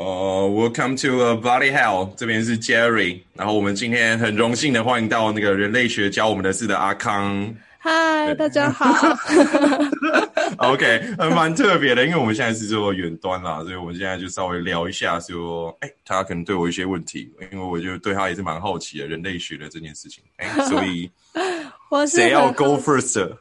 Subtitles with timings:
[0.00, 7.54] 哦、w e l c o m e to a Body Hell，这边是 Jerry，然后我们今天很荣幸的欢迎到那个人类学教我们的事的阿康。
[7.78, 8.90] 嗨，大家好。
[10.56, 21.10] OK，还蛮特别的，因为我们现在是做远端啦，所以我们现在就稍微聊一下说，哎、他可能对我一些问题，因为我就对他也是蛮好奇的，人类学的这件事情，哎、所以
[21.90, 23.36] 我是谁要 go first？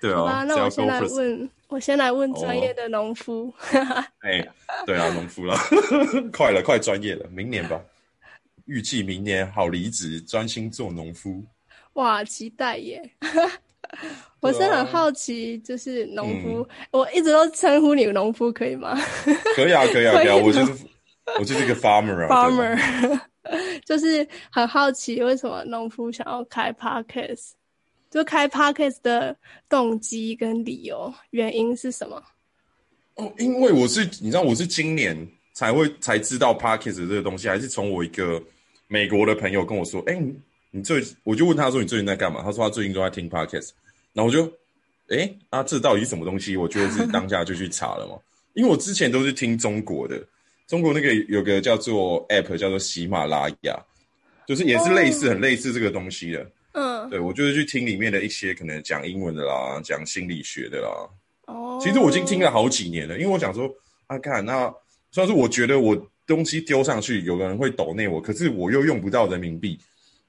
[0.00, 1.14] 对啊，谁要那我 go 先来 first？
[1.14, 3.52] 问，我先来问哦专业的农夫。
[4.20, 4.46] 哎、
[4.84, 5.56] 对啊，农夫了，
[6.32, 7.80] 快了，快专业了，明年吧，
[8.66, 11.42] 预计明年好离职，专心做农夫。
[11.94, 13.00] 哇，期待耶！
[14.40, 16.42] 我是很好奇，就是农嗯。
[16.42, 18.96] 夫，我一直都称呼你农夫，可以吗？
[19.56, 20.72] 可以啊，可以啊，可以啊，我就是
[21.38, 23.20] 我就是个 farmer 啊，farmer，
[23.84, 27.50] 就是很好奇为什么农夫想要开 Podcast，
[28.10, 29.36] 就开 Podcast 的
[29.68, 32.22] 动机跟理由，原因是什么？
[33.14, 35.16] 哦，因为我是你知道我是今年
[35.52, 38.42] 才会才知道 Podcast 这个东西，还是从我一个
[38.88, 40.34] 美国的朋友跟我说，哎、你
[40.70, 42.42] 你最我就问他说你最近在干嘛？
[42.42, 43.70] 他说他最近都在听 Podcast，
[44.12, 44.52] 然后我就，
[45.08, 46.56] 哎、啊这到底是什么东西？
[46.56, 48.18] 我觉得是 当下就去查了嘛，
[48.54, 50.20] 因为我之前都是听中国的，
[50.66, 53.78] 中国那个有个叫做 App 叫做喜马拉雅，
[54.48, 56.50] 就是也是类似、很类似这个东西的。
[56.72, 60.88] 嗯，对我就是去听里面的一些可能讲英文的啦，讲心理学的啦，
[61.46, 63.68] 哦，其实我已经听了好几年了，因为我想说
[64.06, 64.72] 啊，看那
[65.10, 65.96] 虽然说我觉得我
[66.26, 69.76] 东西丢上去，有的人会抖内我，可是我又用不到人民币，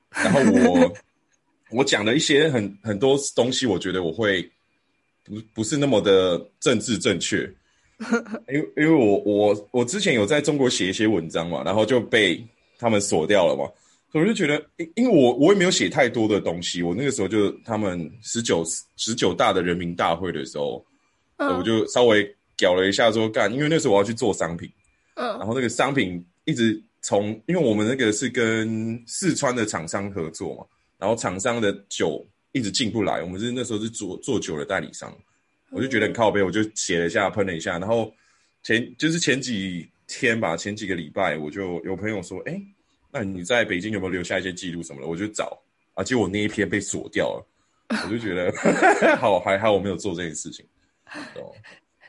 [0.09, 0.93] 然后我
[1.69, 4.41] 我讲的一些很很多东西，我觉得我会
[5.23, 7.47] 不不是那么的政治正确，
[8.51, 12.43] 因为因为我我我之前有在中国写一些文章嘛，然后就被
[12.79, 13.69] 他们锁掉了嘛。
[14.13, 18.63] 我就觉得，因因为我我也没有写太多的东西，我那个时候就他们十九
[18.97, 20.85] 十九大的人民大会的时候，
[21.37, 21.57] 嗯。
[21.57, 22.23] 我就稍微
[22.57, 24.69] 搞了一下说干，因为那时候我要去做商品，
[25.15, 25.25] 嗯。
[25.37, 30.65] 然后那个商品一直从，因为我们那个是跟四川的厂商合作嘛，
[30.97, 35.11] 然后厂商的酒一直进不来，我们是那时候是做做酒的代理商，
[35.71, 38.13] 我就觉得很靠背，我就写了一下，喷了一下，然后
[38.61, 42.61] 前就是前几天吧，前几个礼拜，我就有朋友说，哎、
[43.11, 45.07] 那你在北京有没有留下一些记录什么的？
[45.07, 45.61] 我就找
[45.93, 47.47] 啊，结果我那一篇被锁掉了，
[48.05, 48.51] 我就觉得
[49.17, 50.65] 好还好我没有做这件事情，
[51.35, 51.51] 哦。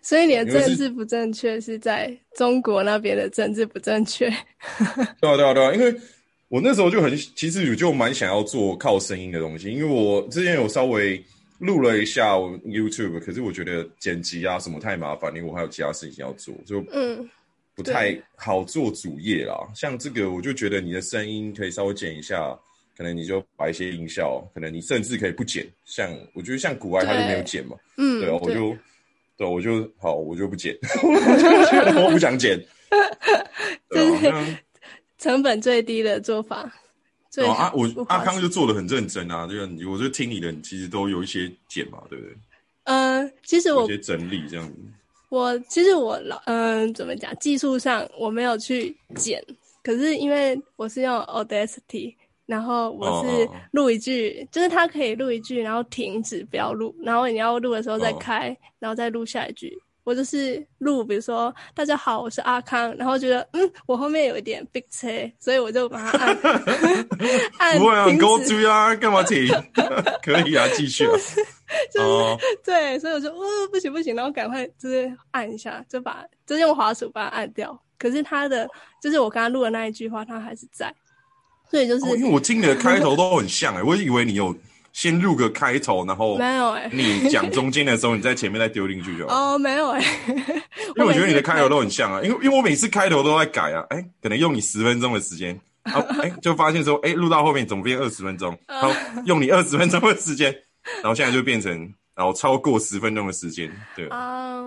[0.01, 4.29] 所以你的政治不正确是在中国那边的政治不正确。
[5.21, 5.95] 对啊，对啊，对啊，因为
[6.49, 11.25] 我那时候就很，其实我就蛮想要做靠声音的东西，因为我之前有稍微
[11.59, 17.31] 录了一下我 YouTube，可是我觉得剪辑啊什么太麻烦，因为我还有其他事情要做，就嗯，
[17.75, 19.55] 不太好做主业啦。
[19.75, 22.57] 像这个，我就觉得你的声音可以稍微剪一下，
[22.97, 25.67] 可能你就把一些音效，可能你甚至可以不剪。
[25.85, 28.77] 像我觉得像古爱他就没有剪嘛，嗯，对啊，我就
[29.37, 32.59] 对我就好，我就不剪， 我就觉得我不想剪。
[35.19, 36.71] 成本最低的做法。
[37.31, 42.37] 最哦啊，我阿康就做的很认真啊，就是你我就听你的，你其实都有一些剪嘛，对不对？
[42.85, 44.75] 嗯、其实我有一些整理这样子。
[45.33, 49.43] 我其实我老嗯、怎么讲，技术上我没有去剪，
[49.83, 59.75] 可是因为我是用 Audacity，然后我是录一句，就是它可以录一句，然后停止不要录，然后你要录的时候再哦开，然后再录下一句。
[60.05, 65.09] 我就是录，比如说大家好，我是阿康，然后觉得嗯，我后面有一点 big 车，
[65.41, 66.37] 所以我就把它按
[67.57, 69.49] 按不会啊，停给我止注意啊，干嘛停？
[70.23, 71.13] 可以啊，继续啊。
[72.01, 77.79] 哦， 对，所以我就哦不行不行，然后赶快就是按一下，就把就用滑鼠把它按掉。
[77.99, 78.69] 可是他的
[79.01, 80.93] 就是我刚刚录的那一句话，他还是在，
[81.71, 84.55] 所以就是、哦因为我听你的 开头都很像哎、我以为你有
[84.93, 89.55] 先录个开头，然后没有哎、你讲中间的时候，你在前面再丢进去就好。
[89.55, 98.59] 哦没有哎、因为我觉得你的开头都很像啊，因为因为我每次开头都在改啊，哎、可能用你十分钟的时间，然后哎、就发现说，哎、录到后面怎么变二十分钟？
[98.67, 98.91] 然后
[99.27, 100.53] 用你二十分钟的时间，
[100.97, 101.73] 然后现在就变成
[102.15, 104.63] 然后超过十分钟的时间，对，啊、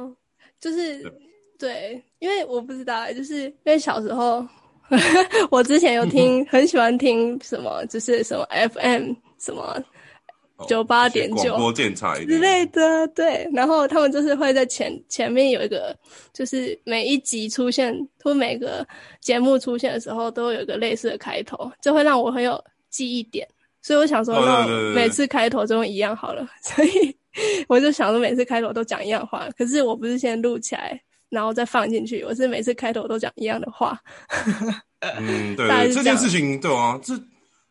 [0.60, 1.12] 就是对
[1.58, 4.46] 对，因为我不知道欸，就是因为小时候
[5.50, 9.84] 我之前有听， 很喜欢听什么，就是什么 FM 什么
[10.58, 13.50] 哦98.9一些广播电台之类的，对。
[13.54, 15.98] 然后他们就是会在前前面有一个，
[16.34, 18.88] 就是每一集出现或每个
[19.20, 23.48] 节目出现的时候，都会有一个类似的开头，就会让我很有记忆点。
[23.86, 26.44] 所以我想说，哦那每次开头都一样好了。
[26.64, 27.16] 所以
[27.70, 29.48] 我就想说，每次开头都讲一样话。
[29.56, 31.00] 可是我不是先录起来，
[31.30, 33.96] 然后再放进去，我是每次开头都讲一样的话。
[35.20, 37.14] 嗯，对对， 这件事情对啊，这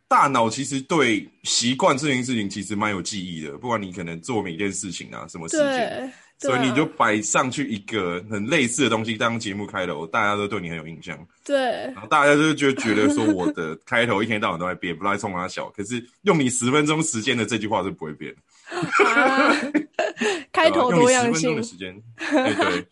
[0.06, 11.56] 大脑其实对习惯这件事情其实蛮有记忆的，不管你可能做每件事情啊，什么时间，对啊所以你就摆上去一个很类似的东西当节目开头，大家都对你很有印象，对。
[11.56, 18.34] 然后大家就就觉得说我的开头一天到晚都在变，不来冲他笑，可是用你十分钟时间的这句话是不会变。
[18.70, 19.54] 啊，
[20.52, 22.86] 开头多样性用你十分钟的，时间，对对，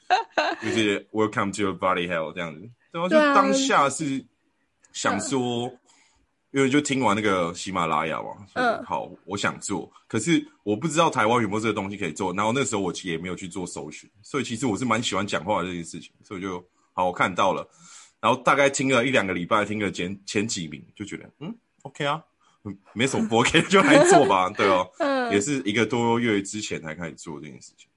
[0.62, 4.24] 就是 Welcome to your body hell 这样子，对啊，就当下是
[4.92, 5.72] 想说，
[6.52, 17.68] 因为就听完那个喜马拉雅嘛，嗯嗯，好，我想做，可是我不知道台湾有没有这个东西可以做，然后那时候我其实也没有去做搜寻，所以其实我是蛮喜欢讲话的这件事情，所以我就好，我看到了，
[18.20, 22.22] 然后大概听了一两个礼拜，听了前前几名，就觉得嗯，OK 啊。
[22.64, 27.88] 嗯没什么不 OK，就来做吧，对哦，嗯也是一个多月之前才开始做这件事情。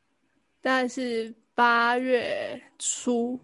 [0.60, 3.40] 大概是八月初，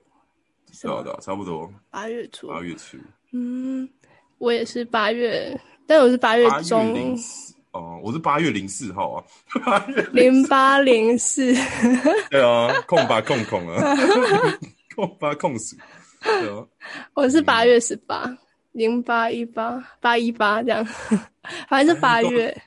[0.72, 0.94] 是吗？
[0.94, 1.72] 对啊对啊，差不多。
[1.92, 2.98] 八月初，八月初，
[3.34, 3.88] 嗯，
[4.42, 5.56] 我也是八月，
[5.86, 7.16] 但我是八月中。
[7.74, 11.54] 哦，我是八月零四号啊， 零八零四，
[12.32, 13.96] 对啊，空八空空啊，
[14.96, 15.78] 空八空死，
[16.24, 16.66] 对啊，
[17.14, 18.36] 我是八月十八，
[18.72, 20.84] 零八一八八一八这样，
[21.70, 22.62] 反正是八月，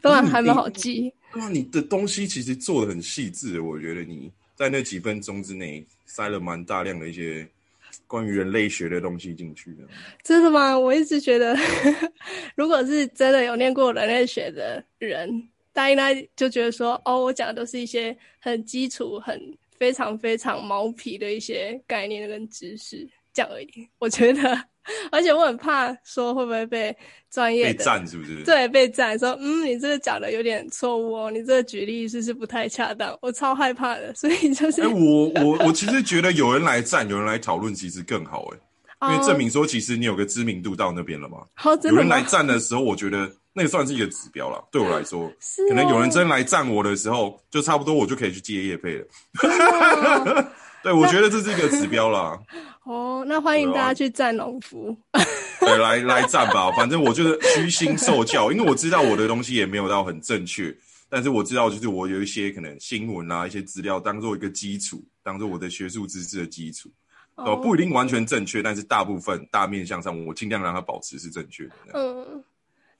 [0.00, 1.12] 都 还还蛮好记。
[1.32, 7.46] 对啊，你的东西其实做的很细致，我觉得你在那几分钟之内塞了蛮大量的一些
[8.06, 9.84] 关于人类学的东西进去的。
[10.22, 10.78] 真的吗？
[10.78, 11.56] 我一直觉得，
[12.56, 19.40] 如果是真的有念过人类学的人，大家应该就觉得说，哦，我讲的都是一些很基础、很
[19.76, 23.88] 非常非常毛皮的一些概念跟知识，这样而已。
[23.98, 24.64] 我觉得，
[25.10, 26.94] 而且我很怕说会不会被
[27.30, 28.42] 专业被的赞是不是？
[28.44, 33.16] 对被赞说，嗯，你这个讲的有点错误哦，你这个举例是不是不太恰当？
[33.22, 38.48] 我超害怕的，所以就是，哎、我我我其实觉得有人来赞，有人来讨论，其实更好
[39.00, 41.38] 哎、因为证明说其实你有个知名度到那边了嘛。
[41.54, 44.62] 好、哦、真的有人来赞的时候，我觉得那个算是一个指标了。
[44.70, 49.06] 对我来说，是哦可能有人真来赞我的时候，就差不多我就可以去接业配了。
[50.84, 52.38] 哦对，我觉得这是一个指标啦。
[52.84, 54.94] 哦，那欢迎大家去赞农夫。
[55.60, 60.74] 对，来来赞吧，反正我就是虚心受教，因为我知道我的东西也没有到很正确，
[61.08, 66.90] 但是我知道就是我有一些可能新闻啊，一些资料当做一个基础，当做我的学术知识的基础。
[67.36, 71.72] 哦，不一定完全正确，但是大部分大面向上，我尽量让它保持是正确的。
[71.94, 72.44] 嗯，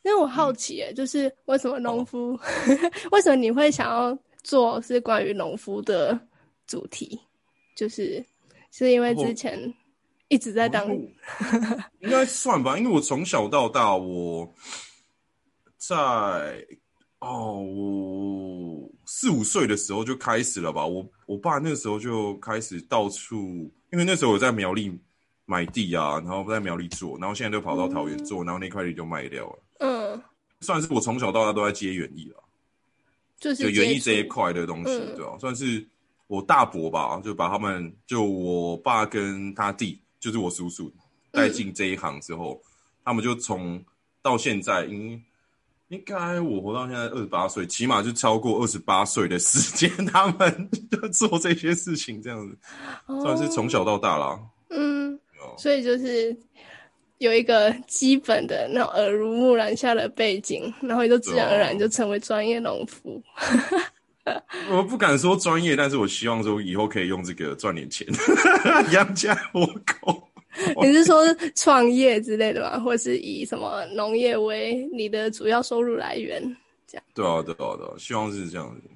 [0.02, 2.32] 因为我好奇，哎、就是为什么农夫，
[3.12, 6.18] 为什么你会想要做是关于农夫的
[6.66, 7.20] 主题？
[7.74, 8.24] 就是
[8.70, 9.72] 是因为之前
[10.28, 10.94] 一直在当，哦
[12.00, 14.52] 应该算吧，因为我从小到大我
[15.76, 15.96] 在
[17.18, 20.86] 哦，我四五岁的时候就开始了吧。
[20.86, 23.36] 我我爸那时候就开始到处，
[23.92, 24.92] 因为那时候我在苗栗
[25.46, 29.58] 买地啊，然后在苗栗做，然后现在就跑到桃园做，然后那块地就卖掉了。
[29.78, 30.22] 嗯，
[30.60, 32.42] 算是我从小到大都在接园艺了，
[33.38, 35.86] 就是就园艺这一块的东西，嗯对吧、算是
[36.34, 40.92] 我大伯吧，就把他们，就我爸跟他弟，就是我叔叔
[41.30, 42.60] 带进这一行之后，
[43.04, 43.82] 他们就从
[44.22, 45.22] 到现在，应
[45.88, 52.56] 应该我活到现在二十八岁，起码就超过二十八岁的时间， 他们就做这些事情，这样子，
[53.22, 54.40] 算是从小到大啦。
[54.70, 56.36] 嗯，哦所以就是
[57.18, 63.22] 有一个基本的那种耳濡目染下的背景，然后也就自然而然就成为专业农夫。
[64.70, 68.06] 我不敢说专业，但是我希望说以后可以用这个赚点钱，
[68.92, 70.28] 养家活口。
[70.80, 71.24] 你是说
[71.56, 72.78] 创业之类的吗？
[72.78, 76.40] 或是以什么农业为你的主要收入来源？
[76.86, 78.88] 这样对啊，对啊，对啊，希望是这样子，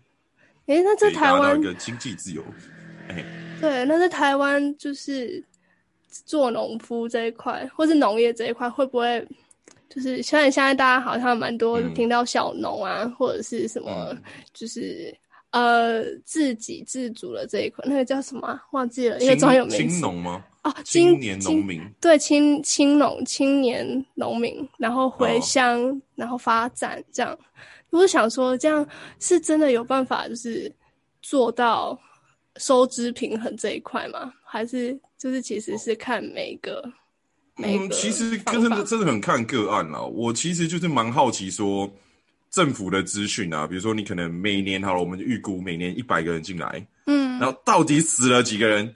[0.66, 2.42] 诶，那在台湾一个经济自由。
[3.08, 3.24] 哎，
[3.60, 5.42] 对，那在台湾就是
[6.24, 9.26] 做农夫这一块，或是农业这一块，会不会
[9.88, 15.16] 就是虽然现在大家好像蛮多嗯听到小农啊，或者是什么，嗯就是
[15.50, 20.44] 呃自给自足的这一块，那个叫什么啊、忘记了，一个专有名青词农吗？
[20.64, 21.80] 哦，青年农民。
[22.00, 27.38] 对青青农青年农民，然后回哦乡，然后发展这样。
[27.90, 28.86] 我想说，这样
[29.18, 30.70] 是真的有办法，就是
[31.22, 31.98] 做到
[32.56, 34.30] 收支平衡这一块吗？
[34.44, 36.92] 还是就是其实是看每个、每
[37.58, 40.00] 嗯，个其实真的真的很看个案啦。
[40.00, 41.90] 我其实就是蛮好奇说，
[42.50, 47.38] 政府的资讯啊，比如说你可能每年好了，我们预估每年一百个人进来，嗯。
[47.38, 48.94] 然后到底死了几个人，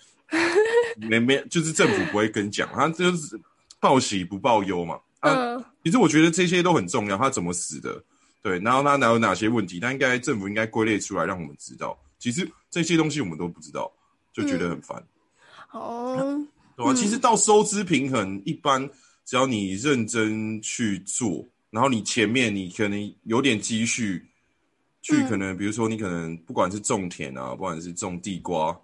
[0.97, 3.41] 没没就是政府不会跟讲，他就是
[3.79, 4.95] 报喜不报忧嘛。
[5.21, 5.65] 啊，嗯。
[5.85, 8.03] 其实我觉得这些都很重要，他怎么死的，
[8.43, 11.99] 对，然后他哪有哪些问题，他应该政府应该归类出来让我们知道。
[12.19, 13.91] 其实这些东西我们都不知道，
[14.33, 15.05] 就觉得很烦，
[15.73, 16.41] 哦
[16.77, 16.97] 对吧、嗯。
[16.97, 18.89] 其实到收支平衡，一般
[19.25, 24.25] 只要你认真去做，然后你前面你可能有点积蓄，
[25.01, 28.79] 去可能比如说你可能不管是种田啊，不管是种地瓜，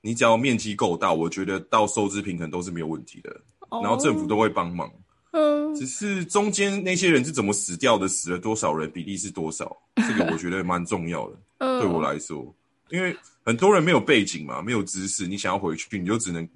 [0.00, 3.40] 你只要面积够大，我觉得到收支平衡都是没有问题的。
[3.82, 4.92] 然后政府都会帮忙，
[5.30, 9.74] 嗯，只是中间那些人是怎么死掉的，死了多少人，比例是多少，
[10.06, 11.38] 这个我觉得蛮重要的。
[11.56, 11.80] 嗯。
[11.80, 12.54] 对我来说，
[12.90, 16.46] 因为很多人没有背景嘛，没有知识，你想要回去，你就只能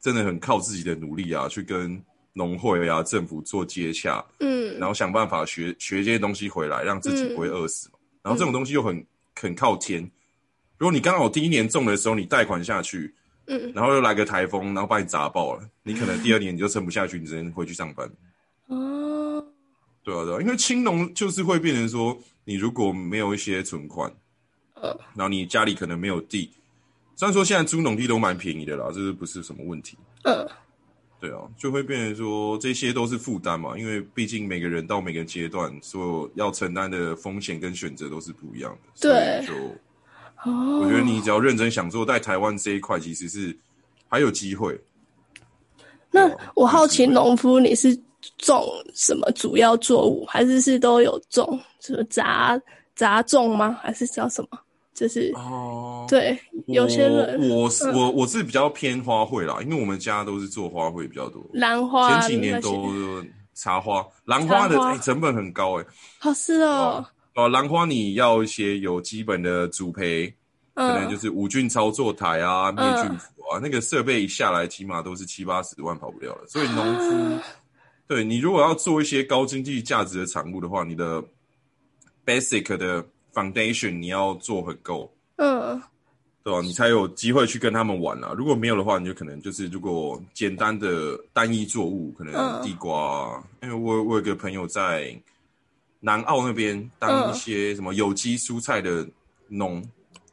[0.00, 2.00] 真的很靠自己的努力啊，去跟
[2.32, 4.78] 农会啊、政府做接洽，嗯。
[4.78, 7.98] 然后想办法学学这些东西回来，让自己不会饿死嘛。
[8.22, 10.00] 然后这种东西又很很靠天，
[10.76, 13.12] 如果你刚好第一年种的时候你贷款下去，
[13.46, 18.08] 嗯，然后又来个台风，然后把你砸爆了，你可能第二年你就撑不下去，你只能回去上班。
[18.66, 19.44] 哦，
[20.04, 24.12] 对啊，对啊，因为青农就是会变成说，你如果没有一些存款，
[24.74, 26.52] 呃，然后你家里可能没有地，
[27.18, 29.98] 虽然说现在租农地都蛮便宜的啦，这是不是什么问题？
[30.22, 30.48] 呃
[31.20, 39.00] 对啊，就会变成说这些都是负担嘛，因为毕竟每个人到每个阶段，所有要承担的风险跟选择都是不一样的。
[39.00, 39.52] 对就
[40.48, 43.58] 哦，我觉得你只要认真想做，在台湾这一块其实是
[44.06, 44.80] 还有机会。
[46.12, 48.00] 那啊我好奇，农夫你是
[48.36, 52.56] 种什么主要作物，还是是都有种什么杂
[52.94, 53.76] 杂种吗？
[53.82, 54.60] 还是叫什么？
[54.98, 56.36] 就是哦，对，
[56.66, 57.94] 有些人我我是嗯。
[57.94, 61.40] 我我是比较偏花卉啦，因为我们家都是做花卉比较多。
[61.52, 63.24] 兰花前几年都
[63.54, 65.84] 茶花、兰花的成本很高哎、
[66.18, 70.26] 好是哦，哦，兰花你要一些有基本的主培，
[70.74, 73.02] 可能就嗯，是无菌操作台啊、灭嗯。
[73.06, 76.44] 菌服啊，那个设备一下来起码都是七八十万跑不掉了。
[76.48, 77.42] 所以农夫，啊。
[78.08, 81.22] 对你如果要做一些高经济价值的产物的话，你的
[82.26, 83.04] basic 的
[83.38, 85.12] foundation 你要做很够。
[85.36, 85.80] 嗯
[86.44, 88.32] 对吧、你才有机会去跟他们玩啊。
[88.34, 93.44] 如果没有的话，你就可能就是如果简单的单一作物，可能嗯地瓜啊。
[93.60, 95.14] 因为我我有个朋友在
[96.00, 99.06] 南澳那边当一些什么有机蔬菜的
[99.48, 99.86] 农，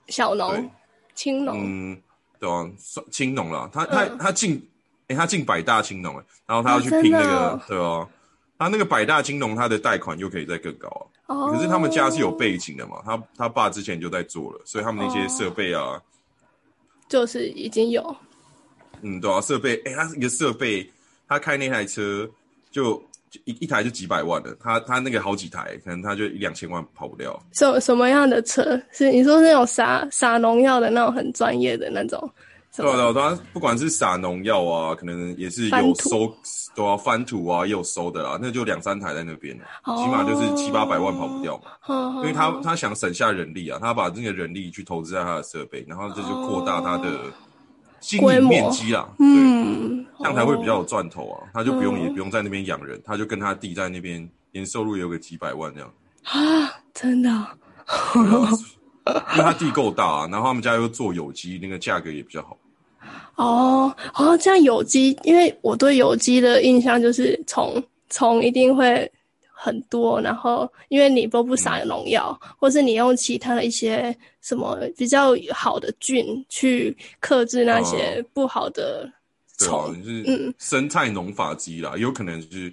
[0.07, 0.71] 小农、
[1.15, 2.01] 青农，嗯，
[2.39, 3.69] 对啊，算青农啦。
[3.73, 4.65] 他他嗯他进，
[5.07, 8.07] 诶、他进百大青农诶，然后他要去拼那个，对啊。
[8.57, 11.03] 他那个百大青农，他的贷款又可以再更高啊。
[11.27, 16.01] 哦，可是他们家是有背景的嘛，他他爸之前就在做了，所以他们那些设备啊，
[17.09, 18.15] 就是已经有，
[19.01, 20.87] 嗯，对啊，设备，哎、他一个设备，
[21.27, 22.29] 他开那台车
[22.69, 22.93] 就
[23.31, 27.39] 就一一台就几百万的，他他那个好几台，可能他就一两千万跑不掉。
[27.53, 28.79] 什什么样的车？
[28.91, 32.29] 是你说是那种撒撒农药的那种很专业的那种？
[32.75, 33.13] 什对？
[33.13, 36.35] 对啊，他不管是撒农药啊，可能也是有收，
[36.75, 41.71] 都要翻土啊，也有收的啦，那就两三台在那边，哦起码就是七八百万跑不掉嘛。
[42.15, 47.31] 因因为他他想省下人力啊，他把这个人力去投资在他的设备，然后这就扩大他的
[47.99, 49.07] 经营面积啦。
[49.17, 55.89] 对，嗯，这样才会比较有赚头啊，他就不用嗯也不用在那边养人，他就跟他弟在那边年收入也有个几百万这样。
[56.23, 58.59] 啊，真的哦
[59.05, 62.57] 因为他地够大、啊，然后他们家又做有机，那个价格也比较好。
[63.35, 69.11] 哦哦，这样有机，因为我对有机的印象就是虫虫一定会
[69.51, 79.09] 很多，然后因为你都不撒农药，或是你用其他的一些什么比较好的菌去克制那些不好的
[79.57, 80.53] 对啊虫，，就是嗯。
[80.57, 82.71] 生态农法机啦，有可能就是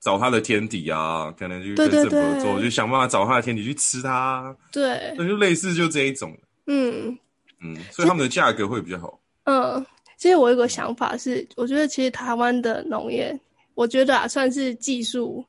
[0.00, 4.12] 找它的天敌啊，可能就对跟对对政府合作，就想办法找它的天敌去吃它。
[4.12, 6.36] 啊，对，那就类似就这一种，
[6.66, 7.16] 嗯。
[7.60, 9.18] 嗯，所以他们的价格会比较好。
[9.44, 9.84] 嗯。
[10.26, 13.38] 其实我有个想法是，我觉得其实台湾的农业，
[13.76, 15.44] 我觉得啊，算是技术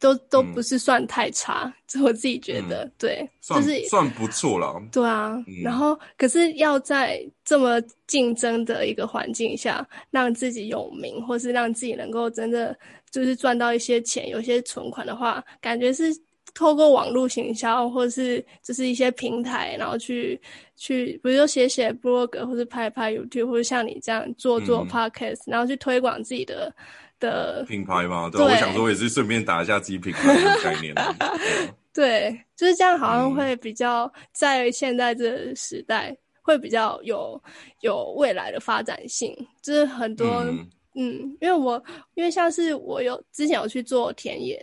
[0.00, 0.52] 都都嗯。
[0.52, 5.62] 不是算太差，这 我自己觉得，对，就是算不错了，对啊，嗯。
[5.62, 12.76] 然后可是要在这么竞争的一个环境下，让自己有名，或是让自己能够真的
[13.12, 16.12] 就是赚到一些钱，有些存款的话，感觉是
[16.58, 20.38] 透过网络行销，或是就是一些平台，然后去
[20.74, 26.74] 去，比如说写写 blog，或是拍拍 YouTube，或者像你这样做做嗯 podcast，、然后去推广自己的
[27.20, 31.14] 的品牌嘛，对我想说也是顺便打一下自己品牌的概念啊。
[31.94, 37.40] 对就是这样，好像嗯会比较在现在这个时代会比较有
[37.82, 39.32] 有未来的发展性。
[39.62, 41.80] 就是很多嗯嗯因为我
[42.14, 44.60] 因为像是我有之前有去做田野，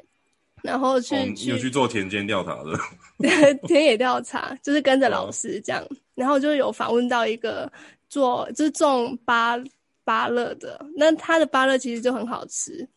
[0.65, 2.77] 然后去、哦，有去做田间调查的？
[3.67, 7.71] 田野调查，就是跟着哦老师这样，然后就有访问到一个
[8.09, 9.57] 做就是种芭
[10.03, 12.87] 芭乐的，那他的芭乐其实就很好吃，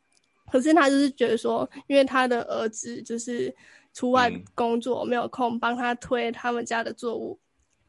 [0.50, 3.54] 可是他就是觉得说，因为他的儿子就是
[3.94, 7.38] 出外嗯工作，没有空帮他推他们家的作物。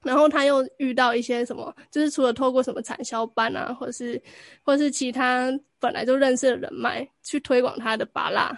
[0.01, 4.21] 然后他又遇到一些什么，就是除了透过什么产销班啊，或是
[4.63, 8.57] 或是其他本来就认识的人脉去推广他的芭乐，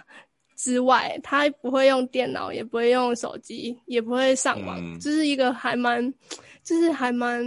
[0.62, 6.14] 之外，他不会用电脑，也不会用手机，也不会上网，嗯就是一个还蛮，
[6.62, 7.44] 就是还蛮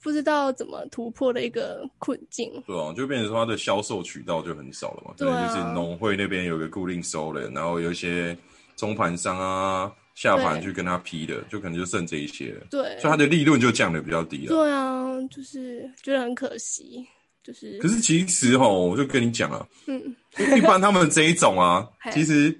[0.00, 2.52] 不知道怎么突破的一个困境。
[2.64, 5.12] 对啊，就变成说它的销售渠道就很少了嘛。
[5.16, 8.38] 对啊就是农会那边有个固定收人，然后有一些
[8.76, 14.54] 中盘商啊下盘去跟他批的，就可能就剩这一些了，对，所以它的利润就降的比较低了。
[14.54, 17.04] 对啊，就是觉得很可惜，
[17.44, 20.16] 就是可是其实哈，我就跟你讲啊，嗯，
[20.56, 22.58] 一般他们这一种啊， 其实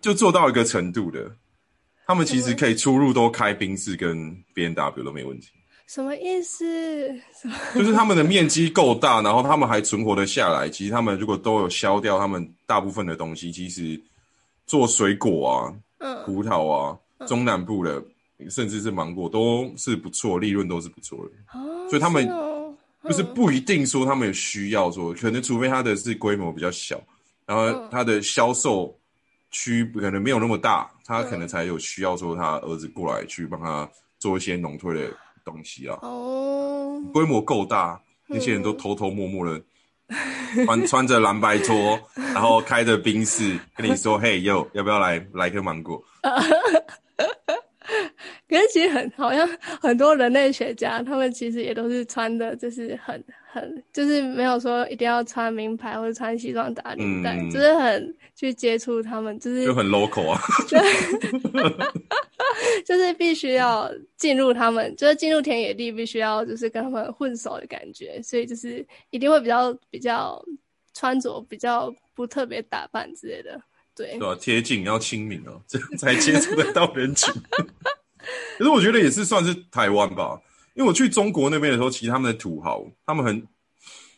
[0.00, 1.28] 就做到一个程度的，
[2.06, 5.48] 他们其实可以出入都开宾士跟 B N W 都没问题。
[5.86, 7.08] 什么意思？
[7.40, 7.54] 什么？
[7.74, 10.68] 就是他们的面积够大，然后他们还存活的下来。
[10.68, 13.98] 其实他们如果都有消掉他们大部分的东西，其实
[14.66, 16.94] 做水果啊、嗯，葡萄啊、
[17.26, 18.04] 中南部的，
[18.50, 21.58] 甚至是芒果都是不错，利润都是不错的。
[21.58, 22.47] 哦，所以他们哦
[23.08, 27.00] 就是不一定说他们有需要说，可能除非他的是规模比较小，
[27.46, 27.88] 然后嗯。
[27.90, 28.94] 他的销售
[29.50, 33.88] 区可能没有那么大，他可能才有需要说他儿子过来去帮他
[34.18, 35.10] 做一些农推的
[35.44, 35.98] 东西啊。
[36.02, 39.60] 哦，规模够大，那些人都偷偷摸摸的
[40.66, 46.02] 穿 穿着蓝白拖，然后开着宾士跟你说：“嘿，哟，要不要来来颗芒果
[48.48, 49.46] 可是其实很好像
[49.80, 60.40] 很多人类学家，他们其实也都是穿的，就是很很，就是没有说一定要穿名牌或者穿西装打领带，嗯就是很去接触他们，就？”是就很 local 啊。
[62.84, 70.42] 就是必须要进入他们，就是进入田野地，必须要就是跟他们混熟的感觉，所以就是一定会比较比较
[70.94, 73.60] 穿着比较不特别打扮之类的，
[73.94, 77.32] 对对，吧、贴近要亲民哦，这 样才接触得到人群。
[78.58, 80.40] 可是我觉得也是算是台湾吧，
[80.74, 83.46] 因为我去中国那边的时候，其实他们的土豪，他们很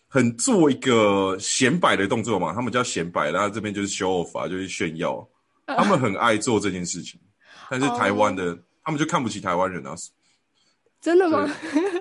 [0.08, 5.26] 很做一个显摆的动作嘛，他们叫显摆，然后这边就是 show off 啊，就是炫耀，
[5.66, 7.20] 他们很爱做这件事情。
[7.70, 9.94] 但是台湾的、他们就看不起台湾人啊，
[11.00, 11.48] 真的吗？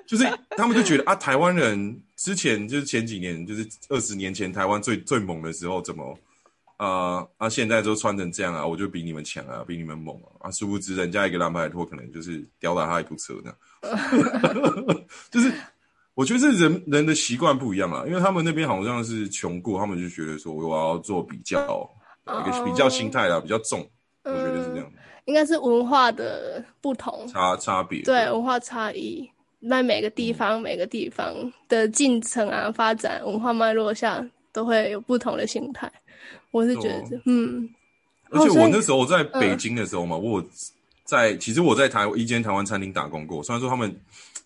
[0.07, 0.25] 就是
[0.57, 6.17] 他们就觉得啊，台湾人之前就是前几年，就是二十年前台湾最最猛的时候，怎么
[6.79, 10.47] 啊啊，现在都穿成这样啊，我就比你们强啊，比你们猛啊！
[10.47, 13.53] 啊，殊不知人家一个蓝牌拖可能就是吊打他一部车呢。
[15.29, 15.51] 就是
[16.13, 21.89] 我觉得这人人的习惯不一样啊，因为他们那边好像是穷过，他们就觉得说我要做比较，
[22.25, 23.85] 一个比较心态啊，比较重，
[24.23, 24.89] 我觉得是这样，
[25.25, 28.03] 应该是文化的不同，差差别。
[28.03, 29.29] 对文化差异，
[29.69, 31.35] 在每个地方、每个地方
[31.67, 35.91] 的进程啊、发展、文化脉络下，都会有不同的心态。
[36.51, 37.69] 我是觉得这，嗯，
[38.29, 40.43] 而且我那时候在北京的时候嘛，我
[41.03, 43.95] 在其实我在台一间台湾餐厅打工过，虽然说他们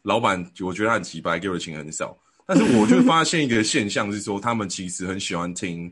[0.02, 5.92] 老板我觉得他很奇葩，给我的钱很少，但是我就发现一个现象是说，他们其实很喜欢听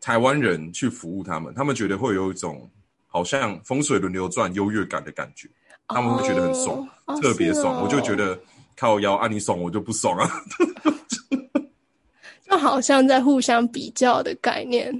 [0.00, 2.68] 台湾人去服务他们，他们觉得会有一种
[3.06, 5.48] 好像风水轮流转优越感的感觉，
[5.88, 7.78] 他们会觉得很爽，哦特别爽。
[7.78, 8.38] 哦我就觉得
[8.76, 10.28] 靠腰啊，你爽我就不爽啊。
[12.48, 14.92] 就好像在互相比较的概念。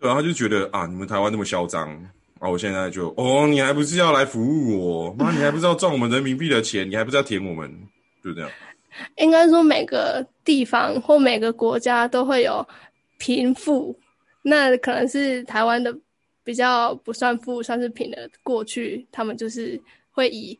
[0.00, 1.90] 对啊，他就觉得啊，你们台湾那么嚣张
[2.38, 5.12] 啊，我现在就哦，你还不是要来服务我？
[5.12, 6.88] 妈，你还不是要赚我们人民币的钱？
[6.88, 7.70] 你还不是要舔我们？
[8.24, 8.50] 就这样。
[9.16, 12.66] 应该说每个地方或每个国家都会有
[13.18, 13.94] 贫富，
[14.42, 15.94] 那可能是台湾的
[16.42, 20.58] 比较不算富，算是贫的过去，他们就是会以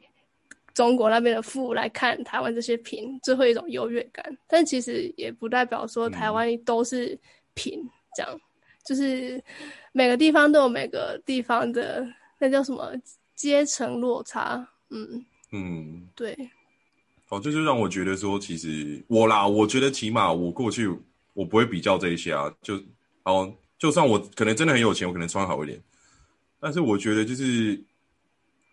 [0.75, 4.25] 中国那边的富来看台湾这些贫，就会有一种优越感。
[4.47, 7.19] 但其实也不代表说台湾都是
[7.55, 7.83] 贫，
[8.15, 8.41] 这样、
[8.91, 9.41] 就是
[9.93, 12.05] 每个地方都有每个地方的
[12.41, 12.93] 那叫什么
[13.37, 14.67] 阶层落差。
[14.89, 16.37] 嗯，嗯，对，
[17.29, 20.89] 哦，这就让我觉得说，其实我啦，我觉得起码我过去
[21.35, 22.83] 我不会比较这一些啊，就
[23.23, 25.81] 哦，就算我可能真的很有钱，我可能穿好一点，
[26.59, 27.81] 但是我觉得就是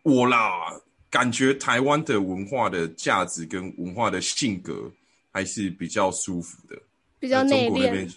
[0.01, 0.73] 我啦，
[1.11, 4.91] 感觉台湾的文化的价值跟文化的性格
[5.31, 6.75] 还是比较舒服的，
[7.19, 8.11] 比较内敛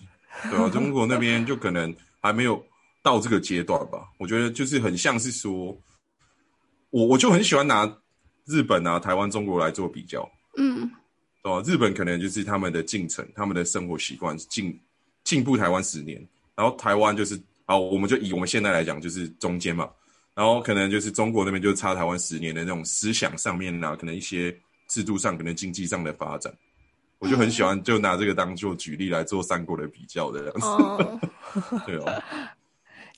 [0.51, 2.65] 对啊，中国那边就可能还没有
[3.03, 4.09] 到这个阶段吧。
[4.19, 5.77] 我觉得就是很像是说，
[6.91, 7.87] 我我就很喜欢拿
[8.47, 10.29] 日本啊、台湾、中国来做比较。
[10.57, 10.91] 嗯
[11.43, 14.79] 哦，日本可能就是他们的进程，他们的生活习惯进
[15.25, 16.23] 进步台湾十年，
[16.55, 19.89] 然后台湾就是好，我们就以我们现在来讲就是中间嘛，
[20.35, 24.55] 然后可能就是中国那边就差台湾十年的那种思想上面啊，可能一些
[24.89, 26.53] 制度上，可能经济上的发展，
[27.21, 31.21] 我就很喜欢就拿这个当做举例来做三国的比较的样子，哦，
[31.87, 32.23] 对哦，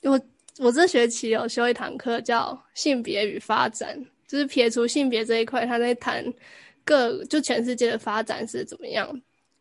[0.03, 0.21] 我
[0.59, 6.25] 我这学期有修一堂课叫性别与发展，就是撇除性别这一块，他在谈
[6.85, 9.09] 各就全世界的发展是怎么样。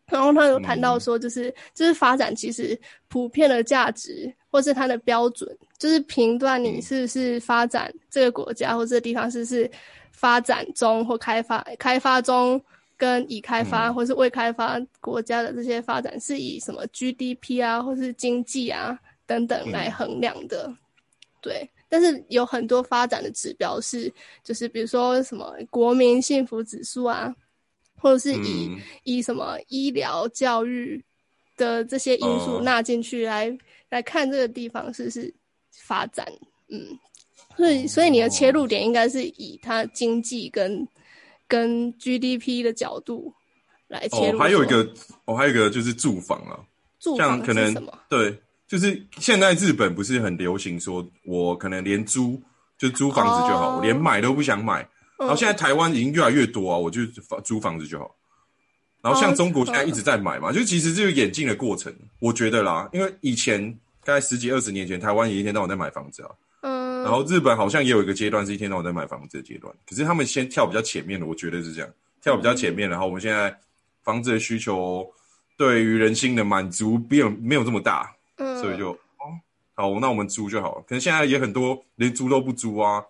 [0.08, 2.78] 然后他有谈到说，就是、就是发展其实
[3.08, 9.72] 普遍的价值或是它的标准，就是评断你是不是发展这个国家或这个地方是不是
[10.12, 12.62] 发展中或开发开发中。
[13.02, 20.72] 跟已开发或是未开发国家的这些发展，是以什么 GDP 啊，或是经济啊等等来衡量的，
[21.42, 21.68] 对。
[21.90, 27.36] 但是有很多发展的指标是，就是比如说什么国民幸福指数啊，
[27.98, 28.70] 或者是以
[29.04, 31.04] 以什么医疗、教育
[31.58, 33.52] 的这些因素纳进去来
[33.90, 35.34] 来看这个地方是不是
[35.72, 36.24] 发展，
[36.68, 37.00] 嗯。
[37.58, 40.88] 所以，所以你的切入点应该是以它经济跟。
[41.52, 43.34] 跟 GDP 的角度
[43.90, 44.38] 来切入。
[44.38, 44.90] 哦，还有一个，
[45.26, 46.56] 哦，还有一个就是住房啊，
[46.98, 47.76] 住房可能
[48.08, 52.42] 对，就是现在日本不是很流行说，我可能连租
[52.78, 54.88] 就租房子就好，我连买都不想买。
[55.18, 57.06] 然后现在台湾已经越来越多啊，我就
[57.44, 58.16] 租房子就好。
[59.02, 66.32] 然后像中国现在一直在买嘛，就其实这个演进的过程，我觉得啦，因为以前大概十几二十年前，台湾也一天到晚在买房子啊。
[67.04, 71.90] 然后日本好像也有一个阶段是一天到晚在买房子的阶段，可是他们先跳比较前面的，我觉得是这样，
[72.22, 73.56] 跳比较前面，然后我们现在
[74.04, 75.06] 房子的需求
[75.58, 79.26] 对于人心的满足没有没有这么大，所以就哦
[79.74, 80.84] 好，那我们租就好了。
[80.88, 83.04] 可是现在也很多连租都不租啊，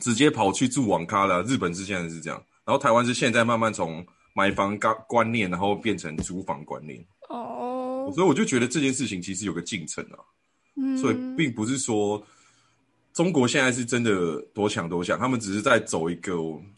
[0.00, 1.42] 直接跑去住网咖了。
[1.44, 7.02] 日本是现在是这样，然后台湾是现在慢慢从买房观观念，然后变成租房观念。
[7.28, 10.18] 哦，所以我就觉得这件事情其实有个进程啊，
[10.76, 12.22] 嗯所以并不是说。
[13.14, 16.34] 中国现在是真的多强多强，他们只是在走一个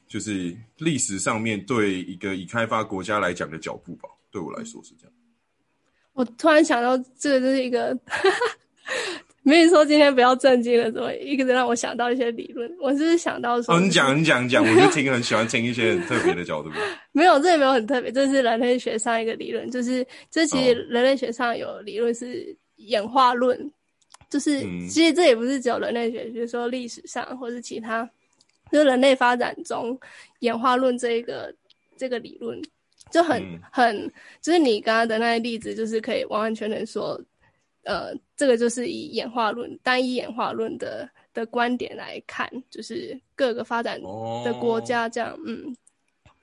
[0.07, 4.09] 就是历史上面对一个已开发国家来讲的脚步吧。
[4.31, 5.13] 对我来说是这样。
[6.13, 7.99] 我突然想到，这就是一个，
[9.43, 12.71] 没你说今天不要震惊了，怎么一个人让我想到一些理论？
[12.83, 16.71] 我是想到说，你讲你讲讲，我就听很喜欢听一些很特别的角度。
[17.13, 23.73] 没有，这也没有很特别，这是人类学上一个理论，就是这其实人类学上有理论是演化论。
[24.37, 28.07] 就是，其实这也不是只有人类学，比如说历史上或是其他，
[28.71, 29.99] 就是人类发展中
[30.41, 31.55] 演化论这一个
[31.97, 32.61] 这个理论，
[33.11, 37.19] 就很很，就是你刚刚的那些例子，就是可以完完全全说，
[37.85, 43.99] 呃，这个就是以演化论单一演化论的的观点来看，就是各个发展
[44.45, 45.75] 的国家这样，嗯。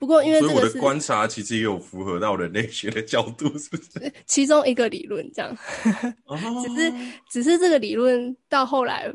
[0.04, 4.12] 不过，因为这个我的观察其实也有符合到人类学的角度，是不是？
[4.26, 5.56] 其中一个理论这样，
[6.62, 6.92] 只是
[7.30, 9.10] 只是这个理论到后来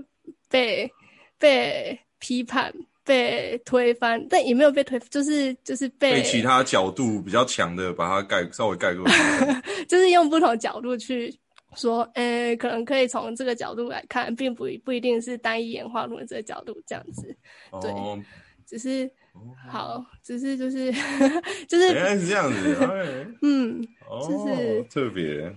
[0.49, 0.91] 被
[1.37, 2.73] 被批判、
[3.05, 9.05] 被推翻，但也没有被推，就是就是被其他角度比较强的把它盖稍微盖过，
[9.87, 11.31] 就是用不同角度去
[11.75, 17.37] 说，呃，可能可以从这个角度来看，并不不一定是单一演化论这个角度这样子，
[17.79, 17.91] 对，
[18.65, 19.07] 只是。
[19.69, 20.91] 好，只是就是
[21.67, 22.77] 就是原来是这样子，
[23.41, 23.81] 嗯，
[24.27, 25.53] 就是特别。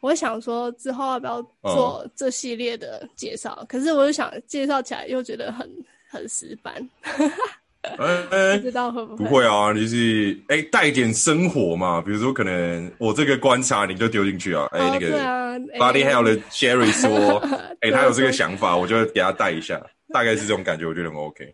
[0.00, 5.68] 我想说之后要不要做这系列的介绍，可是我又想介绍起来又觉得很
[6.08, 6.74] 很死板，
[7.96, 9.24] 不知道会不会？
[9.24, 17.38] 不会啊，就是哎带点生活嘛，比如说可能我这个观察你就丢进去啊，哎那个 Body h e l l 的 Jerry 说，
[17.80, 19.84] 哎他有这个想法，我就给他带一下。
[20.12, 21.52] 大概是这种感觉，我觉得很 OK，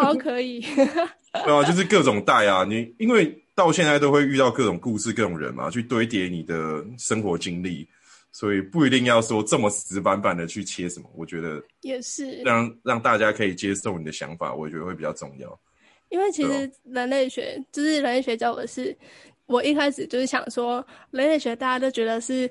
[0.00, 0.60] 好可以。
[1.44, 7.86] 对啊，就是各种带啊，你因为到现在都会遇到各种故事、各种人嘛，去堆叠你的生活经历，
[8.32, 11.08] 所以不一定要说这么死板板的去切什么。
[11.14, 15.60] 我觉得也是让让大家可以接受你的想法，我觉得会比较重要。
[16.08, 18.96] 因为其实人类学就是人类学教我是，
[19.46, 22.50] 我一开始就是想说，人类学大家都觉得是，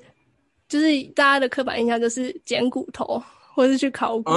[0.69, 3.21] 就是大家的刻板印象就是捡骨头
[3.55, 4.31] 或是去考古。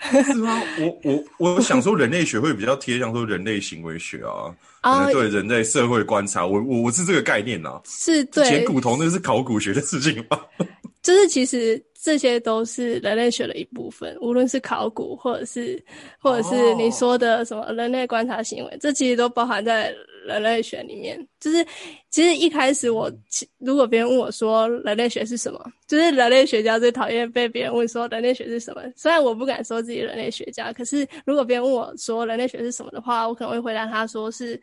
[0.00, 0.60] 是吗？
[0.78, 7.80] 我我我想说，人类学会比较贴，像说人类行为学啊，可能对人类社会观察，我我我是这个概念呐。
[7.84, 10.40] 是对捡骨头，那是考古学的事情吧？
[11.02, 15.82] 就是其实这些都是人类学的一部分，无论是考古，或者是
[16.18, 19.94] 或者是你说的什么人类观察行为，这其实都包含在
[20.26, 21.18] 人类学里面。
[21.38, 21.64] 就是
[22.10, 23.10] 其实一开始我，
[23.58, 28.82] 如果别人问我说人类学是什么，就是人类学家最讨厌被别人问说人类学是什么。
[28.96, 34.60] 虽然我不敢说自己人类学家，可是如果别人问我说人类学是什么的话，我可能会回答他说是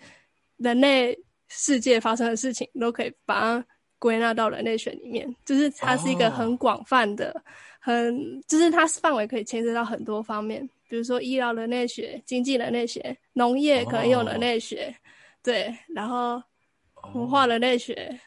[0.58, 1.18] 人类
[1.48, 3.66] 世界发生的事情都可以把它。
[4.00, 7.34] 归纳到人类学里面，就是它是一个很广泛的，
[7.80, 14.96] 很就是它范围可以牵涉到很多方面，比如说医疗人类学、经济人类学、农业可能有人类学，
[15.48, 16.44] 对，然后
[17.14, 18.20] 文化人类学，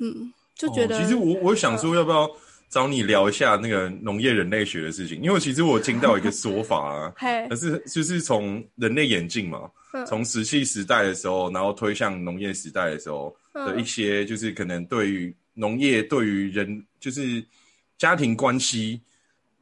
[0.00, 2.28] 嗯，就觉得其实我我想说，要不要
[2.68, 5.22] 找你聊一下那个农业人类学的事情？
[5.22, 7.14] 因为其实我听到一个说法啊，
[7.48, 9.70] 可是就是从人类演进嘛，
[10.04, 13.34] 从石器时代的时候，然后推向农业时代的时候。
[13.54, 17.40] 的一些就是可能对于农业对于人就是
[17.96, 19.00] 家庭关系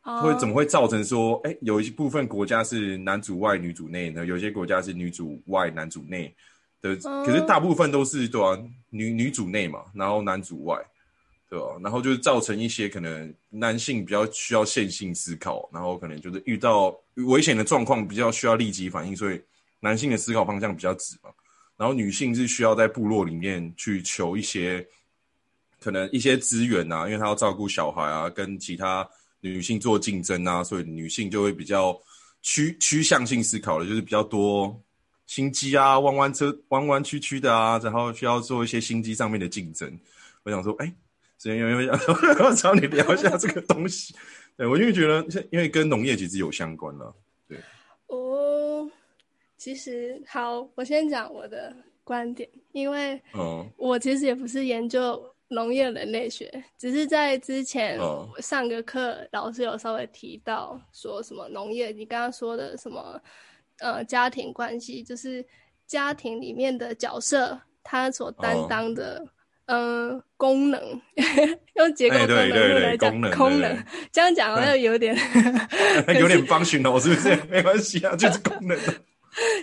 [0.00, 4.24] 会怎么哦会造成说，哎、有一部分国家是男主外女主内呢？
[4.24, 6.34] 有些国家是女主外男主内
[6.82, 8.58] 的，嗯可是大部分都是对啊，
[8.90, 10.76] 女女主内嘛，然后男主外，
[11.48, 19.40] 对吧、然后就是造成一些可能男性比较需要线性思考，然后可能就是遇到危险的状况比较需要立即反应，所以
[19.80, 21.30] 男性的思考方向比较直嘛。
[21.76, 24.86] 然后女性是需要在部落里面去求一些
[25.80, 29.08] 可能一些资源啊，因为她要照顾小孩啊，跟其他
[29.40, 31.98] 女性做竞争啊，所以女性就会比较
[32.40, 34.80] 趋趋向性思考的，就是比较多
[35.26, 39.98] 心机啊，弯弯车弯弯曲曲的啊，然后需要做一些心机上面的竞争。
[40.42, 40.94] 我想说，哎、
[41.38, 44.14] 所以因为我找你聊一下这个东西，
[44.56, 47.14] 对我因为觉得，因为跟农业其实有相关了。
[47.48, 47.58] 对
[48.08, 48.90] 哦，
[49.56, 57.98] 其实好，我先讲我的观点，因为嗯我其实也不是研究农业人类学，只是在之前
[58.40, 63.20] 上个课，老师有稍微提到说什么农业，你刚刚说的什么
[63.82, 65.44] 呃家庭关系，就是
[65.86, 69.22] 家庭里面的角色，他所担哦当的。
[69.66, 71.00] 嗯，功能
[71.76, 75.16] 用结构功能论来讲，功能功能这样讲好像有点
[76.20, 77.34] 有点方寻哦，是不是？
[77.48, 78.76] 没关系啊，就是功能。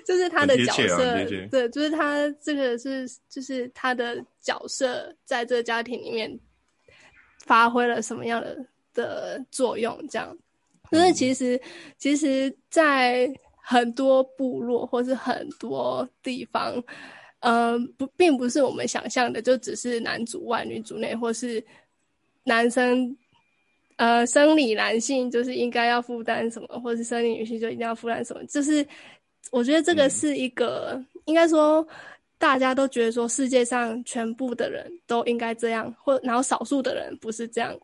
[0.06, 1.14] 就是他的角色，
[1.52, 6.40] 对，就是他这个是就是他的角色在这个家庭里面
[7.46, 8.58] 发挥了什么样的
[8.94, 10.36] 的作用，这样。
[10.92, 11.62] 就是其实
[11.98, 13.30] 其实，在
[13.72, 16.74] 很多部落或是很多地方，
[17.42, 21.64] 呃，不，并不是我们想象的，就只是男主外女主内，或是
[22.46, 23.16] 男生
[23.98, 28.84] 呃，生理男性就是应该要负担什么，或是生理女性就一定要负担什么，就是
[29.52, 30.10] 我觉得这个嗯。
[30.10, 31.88] 是一个，应该说
[32.40, 37.78] 大家都觉得说世界上全部的人都应该这样，或然后少数的人不是这样。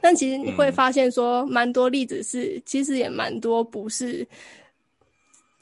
[0.00, 0.72] 但其实你会嗯。
[0.72, 4.26] 发现说，蛮多例子是，其实也蛮多不是，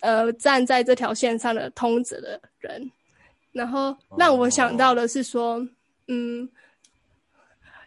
[0.01, 2.91] 呃，站在这条线上的通则的人。
[3.53, 5.59] 然后让我想到的是说，
[6.07, 6.49] 嗯，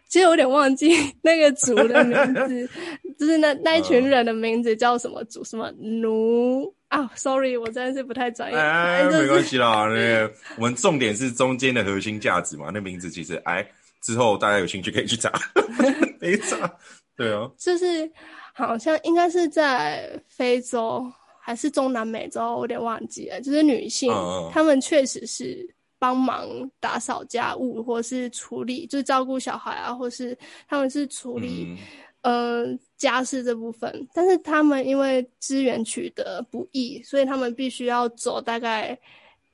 [0.08, 0.90] 其实有点忘记
[1.22, 2.68] 那个族的名字，
[3.18, 8.58] 就是那那一群人的名字叫什么族，什么奴啊？Sorry，我真的是不太专业。
[8.58, 9.86] 哎，反正就是没关系啦。
[9.88, 13.66] 那个我们重点是中间的核心价值嘛，那名字其实哎，
[14.02, 15.32] 之后大家有兴趣可以去查，
[16.20, 16.70] 没查。
[17.16, 18.10] 对啊，就是
[18.52, 21.10] 好像应该是在非洲
[21.44, 23.40] 还是中南美洲，我有点忘记了。
[23.40, 24.12] 就是女性，
[24.52, 31.78] 她们确实是帮忙打扫家务，或是处理，就是照顾小孩啊，或是他们是处理、嗯
[32.22, 34.08] 呃家事这部分。
[34.14, 38.96] 但是他们因为资源取得不易，所以他们必须要走大概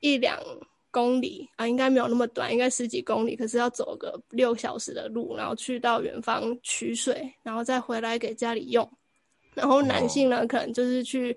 [0.00, 0.38] 一两
[0.90, 8.86] 公里啊，应该没有那么短，应该十几公里，可是要走个六小时的路，然后去到远方取水，然后再回来给家里用。
[9.54, 11.36] 然后男性呢，可能就是去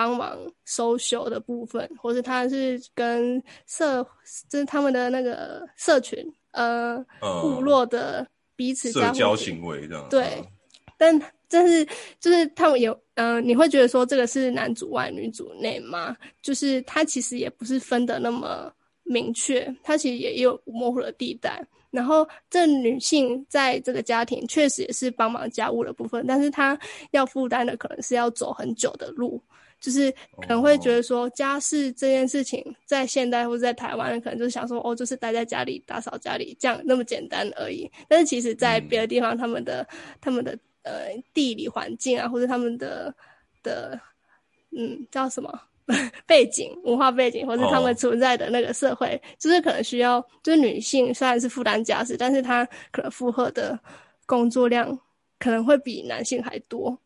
[0.00, 0.34] 帮忙
[0.64, 4.02] 收修的部分，或是他是跟社，
[4.48, 6.18] 就是他们的那个社群，
[6.52, 10.06] 呃，嗯部落的彼此社交行为这样。
[10.08, 10.46] 对嗯
[10.96, 11.86] 但但是
[12.18, 16.16] 就是他们有，嗯、你会觉得说这个是男主外女主内吗？
[16.40, 21.62] 就是他其实也不是分的那么明确，他其实也有模糊的地带。
[21.90, 26.78] 然后这女性在这个家庭确实也是帮忙家务的部分，但是她
[27.10, 29.42] 要负担的可能是要走很久的路，
[29.80, 37.90] 就是可能会觉得说家事这件事情在现代或者在台湾，可能就是想说哦，就是待在家里打扫家里这样那么简单而已。
[38.08, 39.86] 但是其实，在别的地方，他们的
[40.20, 43.14] 他们的呃地理环境啊，或者他们的
[43.62, 43.98] 的
[44.70, 45.60] 嗯叫什么
[46.26, 53.78] 背景、文化背景，或是他们哦存在的那个社会，就是可能需要，就是女性虽然是负担家事，但是她可能负荷的
[54.26, 54.96] 工作量
[55.38, 56.96] 可能会比男性还多。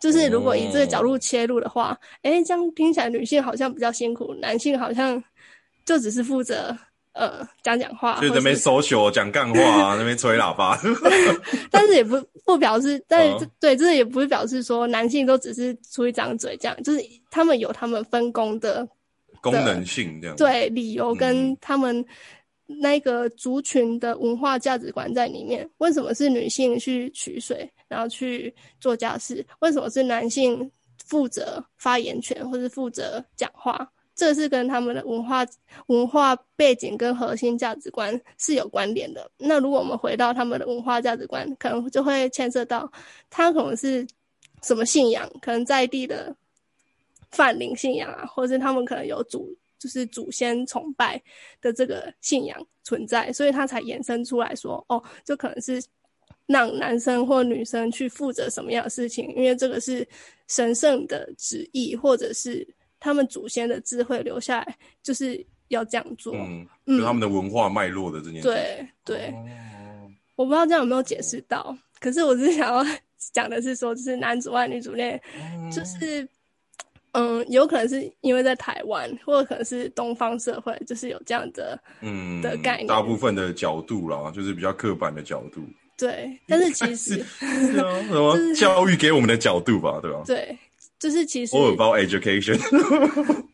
[0.00, 5.22] 就是如果以这个角度切入的话，诶，这样听起来女性好像比较辛苦，男性好像
[5.84, 6.74] 就只是负责
[7.12, 10.80] 呃讲讲话，或就那边是 social 讲干话啊，那边吹喇叭。
[11.70, 18.88] 但是也不不表示，但是、嗯对，这也不是表示说男性都只是出一张嘴这样，就是他们有他们分工的
[19.42, 22.04] 功能性这样。，对理由跟嗯他们
[22.66, 25.68] 那个族群的文化价值观在里面。
[25.78, 29.44] 为什么是女性去取水，然后去做家事？
[29.58, 30.70] 为什么是男性
[31.04, 33.92] 负责发言权或是负责讲话？
[34.14, 35.46] 这是跟他们的文化
[35.86, 39.30] 文化背景跟核心价值观是有关联的。
[39.38, 42.90] 那如果我们回到他们的文化价值观，可能就会牵涉到
[43.30, 44.06] 他可能是
[44.62, 46.36] 什么信仰，可能在地的
[47.30, 51.20] 泛灵信仰啊，或者是他们可能有祖就是祖先崇拜
[51.62, 55.82] 的这个信仰存在，所以他才衍生出来说，哦，就可能是
[56.50, 60.06] 让男生或女生去负责什么样的事情，因为这个是
[60.48, 62.66] 神圣的旨意，或者是
[62.98, 66.34] 他们祖先的智慧留下来，就是要这样做。
[66.34, 66.66] 嗯，
[66.98, 68.48] 就他们的文化脉络的这件事。
[68.48, 69.46] 对对，哦，
[70.34, 72.84] 我不知道这样有没有解释到，可是我只是想要
[73.32, 75.22] 讲的是说，就是男主外女主内，
[75.72, 76.28] 就是
[77.12, 85.62] 嗯，有可能是因为在台湾，或者可能是东方社会，就是有这样的嗯的概念大部分的角度啦，就是比较刻板的角度。
[86.00, 90.58] 对，但是其实 什么 教育给我们的角度吧，对吧对，
[90.98, 92.58] 就是其实？All about education。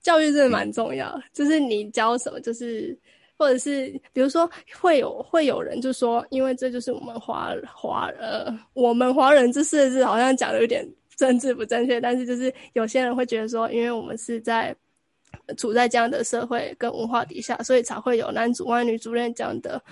[0.00, 2.96] 教育真的蛮重要，就是你教什么，就是
[3.36, 4.48] 或者是比如说
[4.80, 14.74] 会有会有人就说，因为这就是我们华华呃我们华人这四个字好像讲的有点政治不正确，但是就是有些人会觉得说，因为我们是在
[15.58, 19.82] 处在这样的社会跟文化底下，所以才会有男主外女主内这样的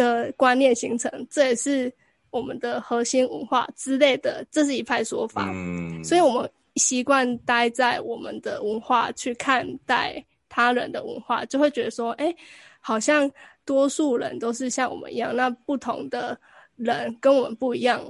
[0.00, 1.92] 的观念形成，这也是
[2.30, 5.50] 我们的核心文化之类的，这是一派说法。
[5.52, 12.34] 嗯，所以我们习惯待在我们的文化去看待他人的文化，就会觉得说，哎，
[12.80, 13.30] 好像
[13.66, 16.38] 多数人都是像我们一样，那不同的
[16.76, 18.02] 人跟我们不一样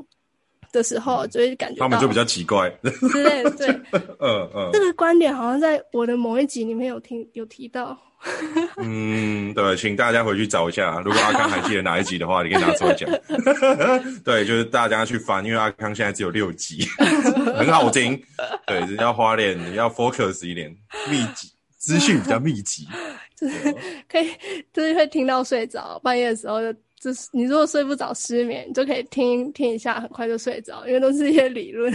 [0.72, 2.70] 的时候，就会感觉他们就比较奇怪。
[2.82, 3.50] 之类的。
[3.50, 3.68] 对，
[4.20, 7.98] 嗯嗯这个观点好像在我的某一集里面有听有提到。
[8.76, 11.00] 嗯，对，请大家回去找一下。
[11.00, 13.08] 如果阿康还记得哪一集的话，你可以拿出来讲。
[14.22, 16.86] 对，就是大家去翻，因为阿康现在只有六集，
[17.56, 18.22] 很好听。
[18.66, 20.70] 对，要花点，要 focus 一点，
[21.08, 22.86] 密集资讯比较密集。
[23.34, 23.74] 就是
[24.06, 24.30] 可以，
[24.70, 31.92] 就是会听到睡着，半夜的时候就就是你如果睡不着失眠，你就可以听听一下，很快就睡着，因为都是一些理论。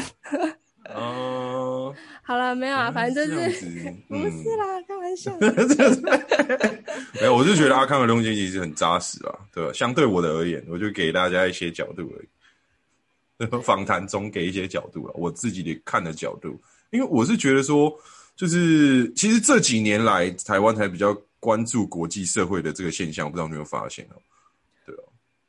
[0.93, 5.35] 哦、好了，没有啊，反正就是 不是啦，开玩笑。
[7.19, 9.71] 没有，我就觉得阿康的东西其实很扎实啊，对吧？
[9.73, 12.27] 相对我的而言，我就给大家一些角度而已。
[13.63, 16.59] 访谈中给一些角度了，我自己的看的角度，
[16.91, 17.93] 因为我是觉得说，
[18.35, 24.21] 就是其实这几年来，台湾才比较关注国际社会的这个现象，不知道你有没有发现哦？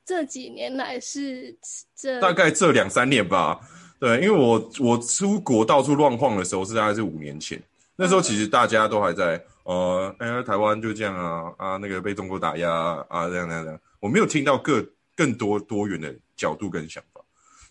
[0.06, 1.54] 这几年来是
[1.96, 3.60] 这大概这两三年吧，
[3.98, 7.60] 对，因为我我出国到处乱晃的时候是大概是五年前，
[7.96, 12.70] 那时候其实大家都还在呃，哎、台湾就这样啊啊，那个被中国打压
[13.08, 14.80] 啊，这样这样这样，我没有听到各
[15.16, 17.20] 更多多元的角度跟想法，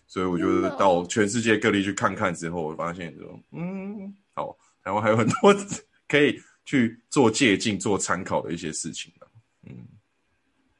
[0.05, 5.55] 所以我就真的哦到全世界各地去看看之后，我发现说，嗯，好，台湾还有很多
[6.09, 9.23] 可以去做借鉴、做参考的一些事情啊。
[9.67, 9.87] 嗯，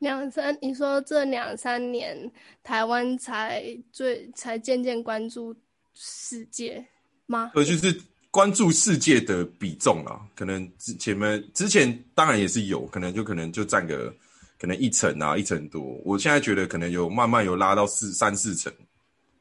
[0.05, 2.31] 两三，你说这两三年
[2.63, 5.53] 台湾才最才渐渐关注
[5.95, 6.85] 世界
[7.25, 7.51] 吗？
[7.55, 14.13] 呃，就是关注世界的比重啦，可能之前面之前当然也是有可能就可能就占个
[14.59, 18.71] 可能一成啊一成多，我现在觉得可能有慢慢有拉到四三四成，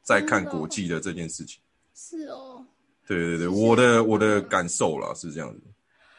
[0.01, 1.61] 在看国际的这件事情。
[1.93, 2.65] 是哦，
[3.05, 5.61] 对对对，我的我的感受啦是这样子，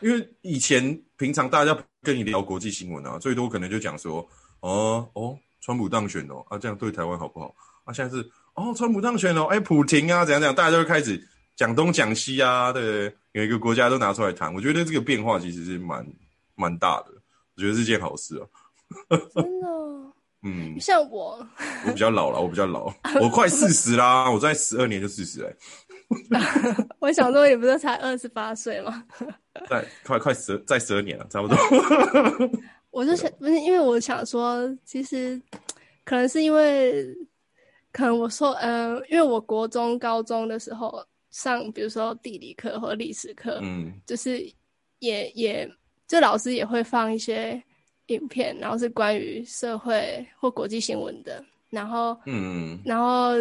[0.00, 1.74] 因为以前平常大家
[2.06, 4.24] 跟你聊国际新闻啊，最多可能就讲说，
[4.60, 7.52] 哦哦，川普当选哦，啊这样对台湾好不好？
[7.82, 8.22] 啊现在是
[8.54, 11.20] 哦，川普当选哦，哎普廷啊怎样怎样，大家就会开始
[11.56, 13.16] 讲东讲西啊，对不对？
[13.32, 16.06] 每一个国家都拿出来谈，我觉得这个变化其实是蛮
[16.54, 17.12] 蛮大的，
[17.56, 18.46] 我觉得是件好事啊。
[19.34, 21.44] 真的哦，嗯，像我，
[21.86, 25.52] 我比较老了，我比较老，我快四十啦，我在十二年就四十哎，
[27.00, 29.02] 我想说你不是才二十八岁吗？
[29.68, 31.56] 在 快快十在十二年了，差不多。
[32.90, 35.40] 我就想，不是因为我想说，其实
[36.04, 37.04] 可能是因为，
[37.92, 44.40] 可能我说，呃，因为我国中、高中的时候上，比如说地理课或历史课，嗯就是
[45.00, 45.70] 也也，
[46.08, 47.62] 就老师也会放一些
[48.06, 53.32] 影片，然后是关于社会或国际新闻的，然后嗯然后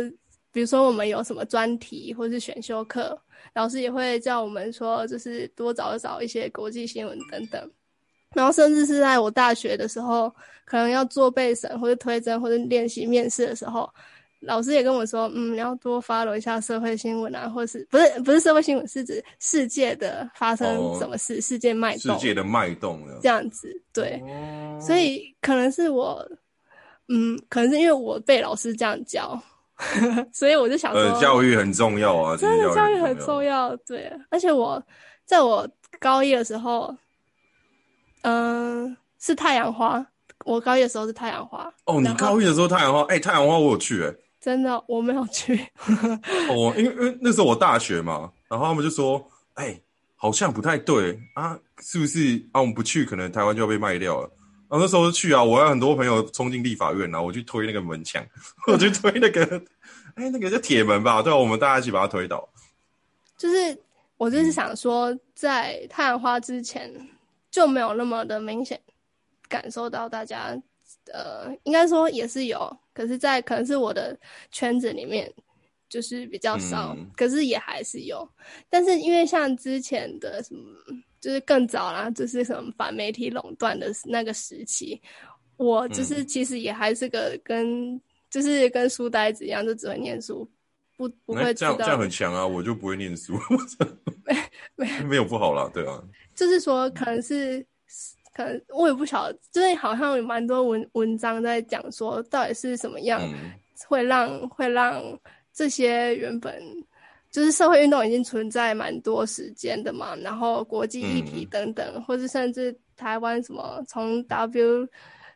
[0.56, 3.20] 比如说我们有什么专题或是选修课，
[3.54, 7.70] 老师也会叫我们说，就是多找找一些国际新闻等等。
[8.34, 13.94] 然后甚至是在我大学的时候，可能要做备审或者推甄或者练习面试的时候，
[14.40, 23.20] 老师也跟我说，嗯，你要多 follow 一下社会新闻啊，或是不是不是社会新闻，是指世界的发生哦什么事，世界脉动世界的脉动呢？
[23.22, 24.22] 这样子，对。
[24.24, 26.26] 哦所以可能是我，
[27.10, 29.38] 嗯，可能是因为我被老师这样教，
[30.32, 34.12] 所以我就想说，呃，教育很重要啊，真的教育很重重要，对。
[34.30, 34.82] 而且我
[35.26, 35.68] 在我
[36.00, 36.96] 高一的时候，
[38.22, 40.06] 嗯、是太阳花，
[40.46, 45.56] 我高一的时候是太阳花，哦，你高一的时候太阳花，哎、太阳花我有去、哎，真的我没有去，
[46.50, 49.80] 哦，因为因为那时候我大学嘛，然后他们就说，哎、
[50.16, 52.62] 好像不太对啊，是不是啊？
[52.62, 54.30] 我们不去，可能台湾就要被卖掉了。
[54.76, 58.26] 啊，然后那时候去啊，我有很多朋友冲进立法院然后，我去推那个门墙，
[58.68, 59.62] 我去推那个，
[60.16, 61.22] 哎，那个叫铁门吧？
[61.22, 62.48] 对啊，我们大家一起把它推倒。
[63.38, 63.78] 就是
[64.18, 66.92] 我就是想说，在太阳花之前
[67.50, 68.80] 就没有那么的明显
[69.48, 70.62] 感受到大家，
[71.14, 74.18] 呃，应该说也是有，可是，在可能是我的
[74.52, 75.32] 圈子里面
[75.88, 78.28] 就是比较少，可是也还是有。
[78.70, 80.62] 但是因为像之前的什么。
[81.26, 85.02] 就是更早啦，就是什么反媒体垄断的那个时期，
[85.58, 88.00] 我就是其实也还是个跟
[88.30, 90.48] 就是跟书呆子一样，就只会念书，
[90.96, 93.34] 不不会这样这样很强啊，我就不会念书，
[94.24, 94.38] 没
[94.76, 96.00] 没 没有不好啦，对啊，
[96.36, 97.66] 就是说可能是
[98.36, 103.20] 可能我也不晓得，就是好像有蛮多文文章在讲说到底是什么样
[103.88, 105.02] 会让会让
[105.52, 106.54] 这些原本。
[107.36, 114.88] 就是社会运动已经存在蛮多时间的嘛，然后国际议题等等，或是甚至台湾什么从 W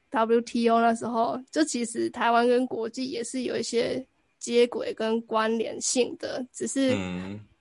[0.09, 4.01] W T O 那时候，就其实台湾跟国际也是有一些
[4.37, 6.97] 接轨跟关联性的，只是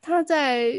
[0.00, 0.72] 他在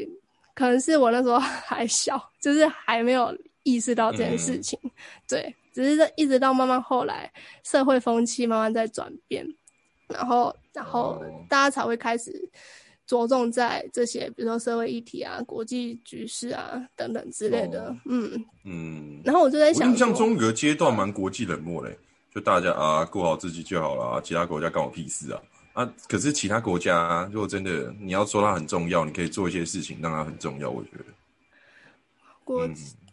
[0.53, 1.38] 可能是我那时候
[1.68, 4.80] 还小，就是还没有意识到这件事情，
[5.28, 7.30] 对，只是一直到慢慢后来
[7.66, 9.45] 社会风气慢慢在转变，
[10.07, 12.49] 然后然后大家才会开始。
[13.10, 17.95] 着重在这些，比如说社会议题啊、国际局势啊等等之类的。
[18.05, 19.20] 嗯嗯。
[19.26, 21.97] 然后我就在想，印象中有个阶段蛮国际冷漠嘞，
[22.32, 25.41] 就大家啊过好自己就好了，其他国家干我屁事啊
[25.74, 25.93] 啊！
[26.07, 30.70] 可是其他国家如果真的你要说它很重要，你可以做一些事情让它很重要。
[30.70, 31.05] 我觉得
[32.43, 32.70] 国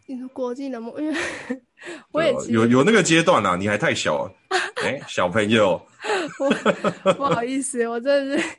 [0.07, 1.15] 你说国际冷漠，因为
[2.11, 5.79] 我也有有那个阶段啊，你还太小啊，哎，小朋友，
[7.17, 8.49] 不好意思，我真的是。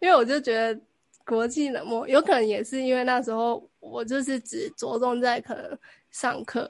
[0.00, 0.78] 因为我就觉得
[1.24, 5.78] 国际冷漠，有可能也是因为那时候我就是只着重在可能
[6.10, 6.68] 上课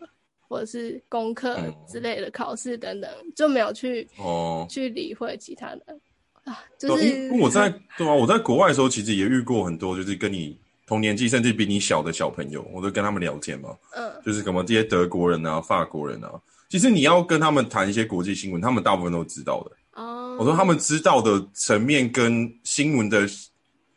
[0.49, 1.59] 或者是功课
[1.89, 5.99] 之类的考试等等，就没有去哦去理会其他的
[6.45, 6.63] 啊。
[6.79, 10.59] 就是我在 对啊，我在国外的时候其实也遇过很多，就是跟你
[10.91, 13.69] 同年纪甚至比你小的小朋友，我都跟他们聊天嘛。
[13.93, 16.33] 嗯，就是什么这些德国人啊、法国人啊，
[16.69, 20.03] 其实你要跟他们谈一些国际新闻，他们大部分都知道的。
[20.03, 23.25] 哦，我说他们知道的层面跟新闻的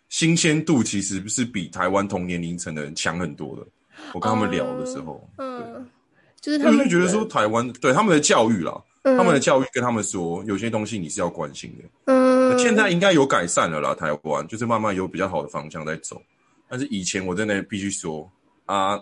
[0.09, 3.65] 新鲜度，其实是比台湾同年龄层的人强很多的。
[4.13, 5.89] 我跟他们聊的时候，嗯，
[6.41, 12.13] 就是他们就觉得说台湾对他们的教育啦，他们的教育跟他们说，有些东西你是要关心的。
[12.13, 16.21] 嗯，现在应该有改善了啦，台湾就是慢慢有比较好的方向在走。
[16.73, 18.27] 但是以前我真的必须说
[18.65, 18.99] 啊，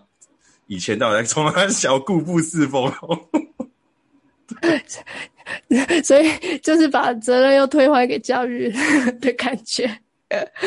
[0.68, 2.92] 以前到底从来小固步自封。
[6.04, 6.30] 所以
[6.62, 8.70] 就是把责任又推还给教育
[9.22, 9.90] 的感觉，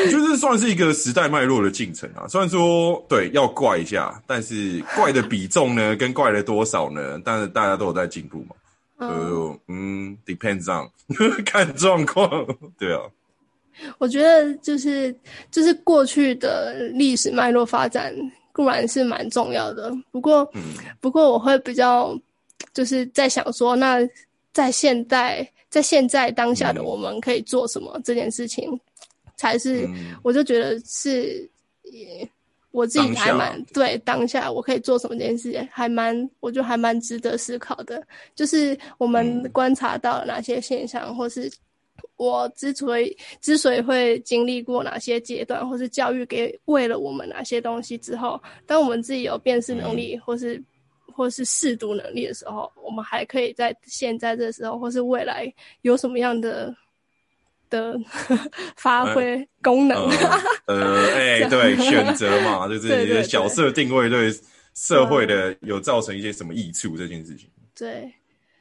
[0.09, 2.27] 就是算是一个时代脉络的进程啊。
[2.27, 7.21] 虽然说对要怪一下，但是怪的比重呢，跟怪了多少呢？
[7.23, 8.55] 但是大家都有在进步嘛。
[8.97, 10.89] 呃，嗯，depends on
[11.45, 12.27] 看状况，
[12.79, 13.01] 对啊。
[13.97, 15.15] 我觉得就是
[15.51, 18.13] 就是过去的历史脉络发展
[18.51, 20.49] 固然是蛮重要的，不过
[20.99, 22.17] 不过我会比较
[22.73, 24.07] 就是在想说那。
[24.55, 27.99] 在现代，在现在当下的我们可以做什么？
[28.05, 28.79] 这件事情
[29.35, 29.85] 才是，
[30.23, 31.45] 我就觉得是，
[32.71, 38.01] 我自己还蛮对当下我可以做什么这件事情，还蛮，我觉得还蛮值得思考的。
[38.33, 41.51] 就是我们观察到哪些现象，或是
[42.17, 50.61] 我之所以之所以会经历过哪些阶段，或是教育给为了我们哪些东西之后，当我们自己有辨识能力，或是。
[51.17, 55.49] 或是适读能力的时候，我们还可以在现在这时候，或是未来
[55.81, 56.75] 有什么样的
[57.69, 57.97] 的
[58.75, 59.95] 发挥功能？
[60.67, 64.29] 呃，哎，对，选择嘛，就是你的角色定位对
[64.73, 67.49] 社会的有造成一些什么益处这件事情。
[67.73, 68.13] 对，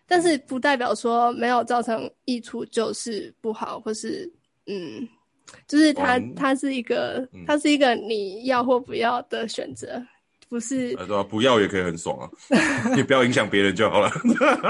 [0.07, 4.31] 但是不代表说没有造成益处就是不好，或是
[4.67, 5.09] 嗯，
[5.67, 10.03] 就是它它是一个它是一个你要或不要的选择。
[10.47, 11.23] 不是，对啊？
[11.23, 12.31] 不要也可以很爽啊，
[12.95, 14.09] 你不要影响别人就好了，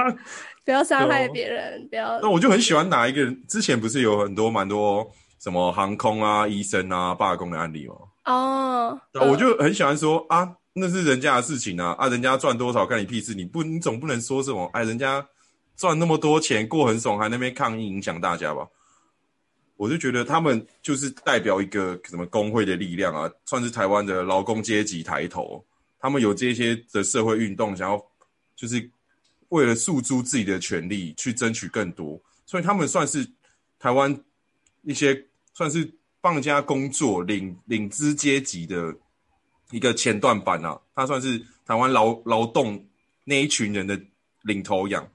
[0.65, 2.19] 不要伤害别人，不要。
[2.21, 3.45] 那我就很喜欢哪一个人？
[3.47, 5.07] 之前不是有很多蛮多
[5.41, 7.95] 什么航空啊、医生啊罢工的案例吗？
[8.25, 13.33] 哦，我就很喜欢说啊，那是人家的事情啊，啊，人家赚多少干你屁事？
[13.33, 15.27] 你不，你总不能说什么哎，人家
[15.77, 18.69] 赚那么多钱过很爽，还那边抗议影响大家吧？
[19.77, 25.65] 我就觉得他们就是代表一个什么工会的力量啊，算是台湾的劳工阶级抬头。
[26.01, 28.05] 他们有这些的社会运动，想要
[28.55, 28.91] 就是
[29.49, 33.27] 为了诉诸自己的权利去争取更多，所以他们算是
[33.79, 34.17] 台湾
[34.83, 35.89] 一些算是
[36.21, 38.95] 帮人家工作领领资阶级的
[39.71, 40.79] 一个前段版啊。
[40.95, 42.83] 他算是台湾劳劳动
[43.25, 44.01] 那一群人的
[44.43, 45.07] 领头羊。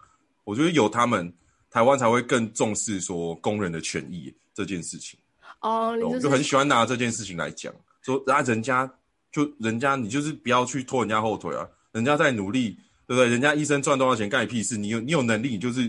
[0.43, 1.31] 我觉得有他们，
[1.69, 5.19] 台湾才会更重视说工人的权益这件事情。
[5.61, 8.91] 哦，你我就很喜欢拿这件事情来讲，说啊，人家
[9.31, 12.71] 就人家你就是不要去拖人家后腿啊，人家在努力，
[13.05, 13.27] 对不对？
[13.27, 14.77] 人家医生赚多少钱干你屁事？
[14.77, 15.87] 你有你有能力，你就是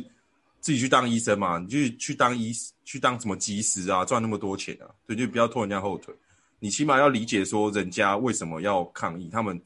[0.61, 2.53] 自己去当医生嘛，你就去当医
[2.85, 6.15] 去当什么技师啊，赚那么多钱啊，对，就不要拖人家后腿。
[6.61, 9.61] 你起码要理解说人家为什么要抗议，他们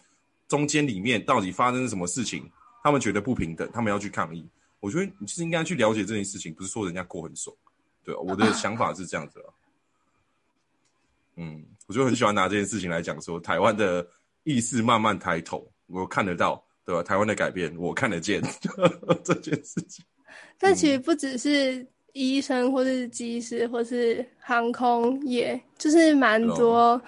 [0.49, 2.49] 中间里面到底发生什么事情，
[2.82, 4.49] 他们觉得不平等，他们要去抗议。
[4.78, 7.55] 我觉得你是应该去了解这件事情，不是说人家过很爽，
[8.05, 9.51] 对我的 想法是这样子啊。
[11.36, 14.07] 嗯，我就很喜欢拿这件事情来讲，说台湾的
[14.45, 17.03] 意识慢慢抬头，我看得到，对吧？
[17.03, 18.40] 台湾的改变我看得见
[19.24, 20.05] 这件事情。
[20.59, 21.84] 但其实不只是。
[22.15, 27.01] 医生或是技师或是航空业，就是蛮多，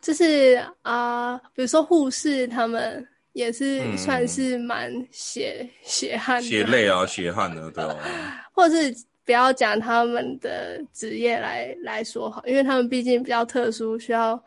[0.00, 7.84] 就是啊，比如说护士，他们也是算是蛮血血汗、血泪啊、血汗的，对
[8.54, 8.94] 或者是
[9.24, 14.40] 不要讲他们的职业来来说好，因为他们毕竟比较特殊，需要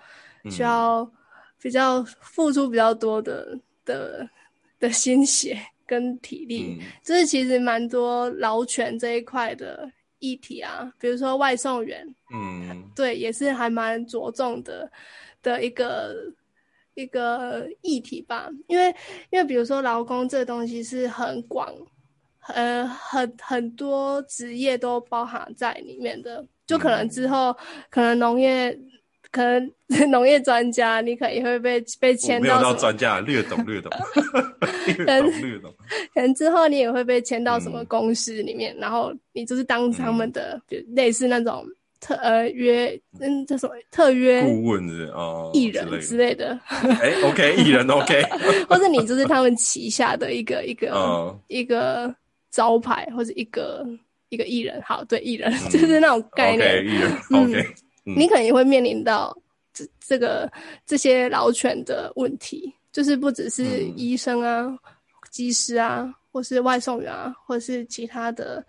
[0.49, 1.05] 需要
[1.61, 4.25] 比较付出比较多的的
[4.79, 9.91] 的心血跟体力，就是其实蛮多劳权这一块的。
[10.19, 14.89] 议题啊，比如说外送员，嗯，对，也是还蛮着重的
[15.41, 16.15] 的一个
[16.93, 18.49] 一个议题吧。
[18.67, 18.87] 因为
[19.29, 21.73] 因为比如说劳工这东西是很广，
[22.47, 26.45] 呃，很很多职业都包含在里面的。
[26.67, 27.55] 就可能之后
[27.91, 28.75] 可能农业，
[29.31, 29.71] 可能
[30.11, 33.91] 农业专家，你可能也会被被签到专家，略懂略懂。
[34.97, 35.73] 略懂略懂。
[36.13, 41.65] 可能之后你也会被签到什么公司里面，然后你就是当他们的，就类似那种
[41.99, 46.57] 特呃约，嗯，叫什么特约顾问的哦，艺人之类的。
[46.69, 48.23] 哎，OK，艺人 OK，
[48.69, 52.13] 或者你就是他们旗下的一个一个一个
[52.51, 53.85] 招牌，或者一个
[54.29, 54.81] 一个艺人。
[54.83, 56.85] 好，对，艺人 就是那种概念。
[56.85, 57.67] 艺人 OK，
[58.05, 59.35] 你可能也会面临到
[59.73, 60.51] 这这个
[60.85, 62.73] 这些老犬的问题。
[62.91, 64.73] 就是不只是医生啊、
[65.29, 68.65] 技师啊，或是外送员啊，或是其他的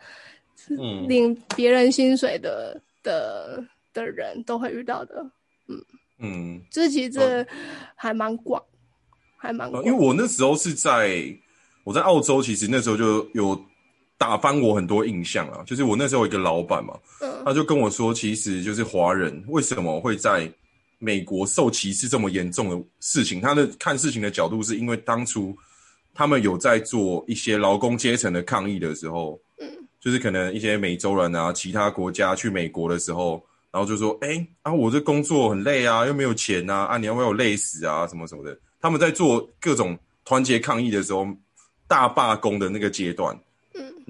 [1.07, 5.25] 领别人薪水的的的人都会遇到的。
[5.69, 5.81] 嗯
[6.19, 7.47] 嗯，这其实这
[7.95, 8.61] 还蛮广，
[9.37, 9.85] 还蛮广。
[9.85, 11.23] 因为我那时候是在
[11.85, 13.55] 我在澳洲，其实那时候就有
[14.19, 15.63] 打翻我很多印象啊。
[15.67, 16.95] 就是我那时候有一个老板嘛，
[17.45, 20.51] 他就跟我说，其实就是华人为什么会在。
[20.99, 25.55] 美国受歧视这么严重的事情，他的看事情的角度是因为当初
[26.15, 29.69] 他们有在做一些劳工阶层的抗议的时候，嗯，
[30.01, 38.59] 就是可能一些美洲人啊，其他国家去美国的时候，然后就说，哎啊，我这工作很累啊，又没有钱啊，啊，你要不要累死啊，什么什么的。
[38.81, 41.29] 他们在做各种团结抗议的时候，
[41.87, 43.43] 大罢工的那个阶段，嗯，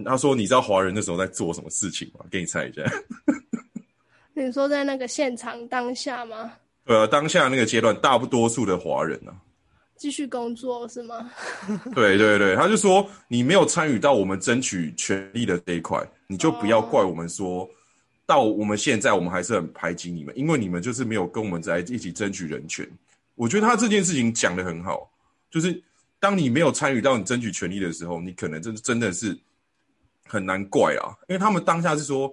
[0.05, 2.25] 他说，你知道华人那时候在做什么事情吗？
[2.31, 2.83] 给你猜一下。
[4.35, 6.53] 你说在那个现场当下吗？
[6.85, 9.33] 呃，当下那个阶段，大不多数的华人呢，
[9.97, 11.31] 继续工作是吗？
[11.95, 17.69] 对对对，他就说你没有参与到我们争取权利的这一块，你就不要怪我们说，
[18.27, 22.87] 到我们现在我们还是很排挤你们，因为你们就是没有跟我们在一起争取人权。
[23.35, 25.11] 我觉得他这件事情讲的很好，
[25.51, 25.83] 就是
[26.21, 29.37] 当你没有参与到你争取权利的时候，你可能真真的是
[30.27, 32.33] 很难怪啊，因为他们当下是说。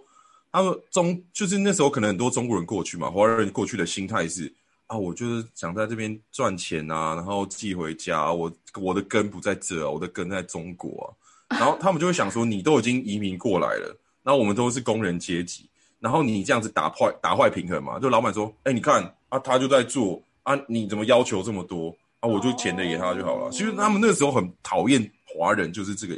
[0.55, 4.53] 他们中就是那时候可能很多中国人过去嘛，华人过去的心态是
[4.85, 8.31] 啊，我就是想在这边赚钱啊，然后寄回家。
[8.31, 11.17] 我我的根不在这，我的根在中国
[11.49, 11.57] 啊。
[11.57, 15.67] 然后他们就会想说，你都已经移民过来了，那我们都是工人阶级，
[15.99, 17.97] 然后你这样子打坏打坏平衡嘛？
[17.97, 21.89] 就老板说，哎，你看啊，他就在做啊，你怎么要求这么多
[22.19, 22.29] 啊？
[22.29, 23.49] 我就钱的给他就好了。
[23.49, 26.13] 其实他们那时候很讨厌华人，就是这个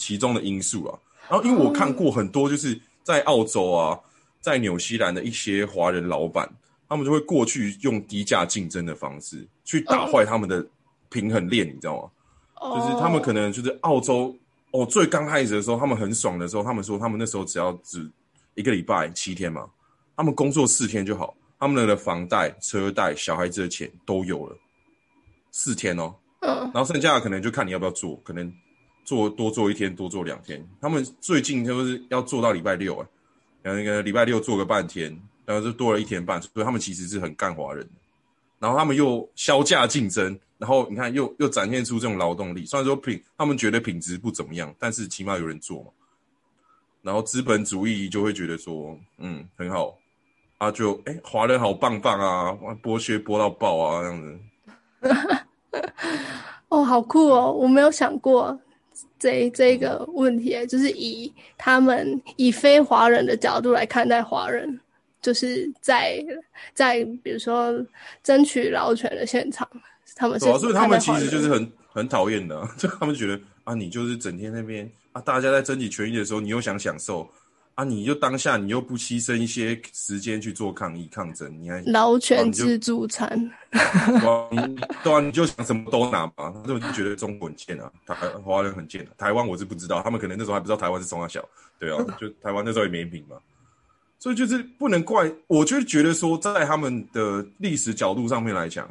[0.00, 0.98] 其中的因素啊。
[1.28, 2.80] 然后因为我看过很多，就是。
[3.02, 3.98] 在澳洲啊，
[4.40, 6.48] 在纽西兰的一些华人老板，
[6.86, 10.64] 他们就会过去用低价竞争的方式去打坏他们的
[11.08, 12.70] 平衡链，你知道吗？
[12.76, 14.36] 就是他们可能就是澳洲
[14.70, 18.08] 哦，最刚开始的时候，他们很爽的时候，他们说他们那时候只要只
[18.54, 19.66] 一个礼拜七天嘛，
[20.14, 24.56] 他们工作四天就好，他们的房贷、车贷、小孩子的钱都有了，
[25.50, 28.52] 四天哦，嗯，然后剩下的可能就看你要不要做，可能。
[29.10, 30.64] 做多做一天，多做两天。
[30.80, 33.04] 他们最近就是要做到礼拜六啊，
[33.60, 35.10] 然后那个礼拜六做个半天，
[35.44, 36.40] 然后就多了一天半。
[36.40, 37.84] 所以他们其实是很干华人。
[38.60, 42.64] 然后他们又销价竞争，然后你看又又展现出这种劳动力。
[42.64, 45.90] 虽然说品他们觉得品质不怎么样，但是起码有人做嘛。
[47.02, 49.98] 然后资本主义就会觉得说，嗯，很好
[50.58, 54.38] 啊，就哎，华人好棒棒啊，剥削剥到爆啊，这样子。
[56.68, 58.56] 哦，好酷哦，我没有想过。
[59.18, 64.80] 这这个问题，就是以他们以非华人的角度来看待华人，
[65.20, 66.24] 就是在
[66.74, 67.74] 在比如说
[68.22, 69.68] 争取劳权的现场，
[70.16, 77.30] 他们是、啊，所以他们其实就是很很讨厌的， 就他们觉得啊，你就是整天那边啊，大家在争取权益的时候，你又想享受。
[77.80, 77.84] 啊！
[77.84, 83.50] 你就当下，你又不牺牲一些时间去做抗议抗争，你还劳权自助餐，
[85.02, 86.52] 对啊，你就想什么都拿嘛。
[86.54, 88.14] 他就觉得中国很贱啊，台
[88.44, 89.08] 华人很贱啊。
[89.16, 91.42] 台湾我是不知道，他们可能那时候还不知道台湾是中华小，
[91.78, 93.36] 对啊，就台湾那时候也没名嘛。
[94.18, 98.86] 所以就是不能怪，我就觉得说，在他们的历史角度上面来讲，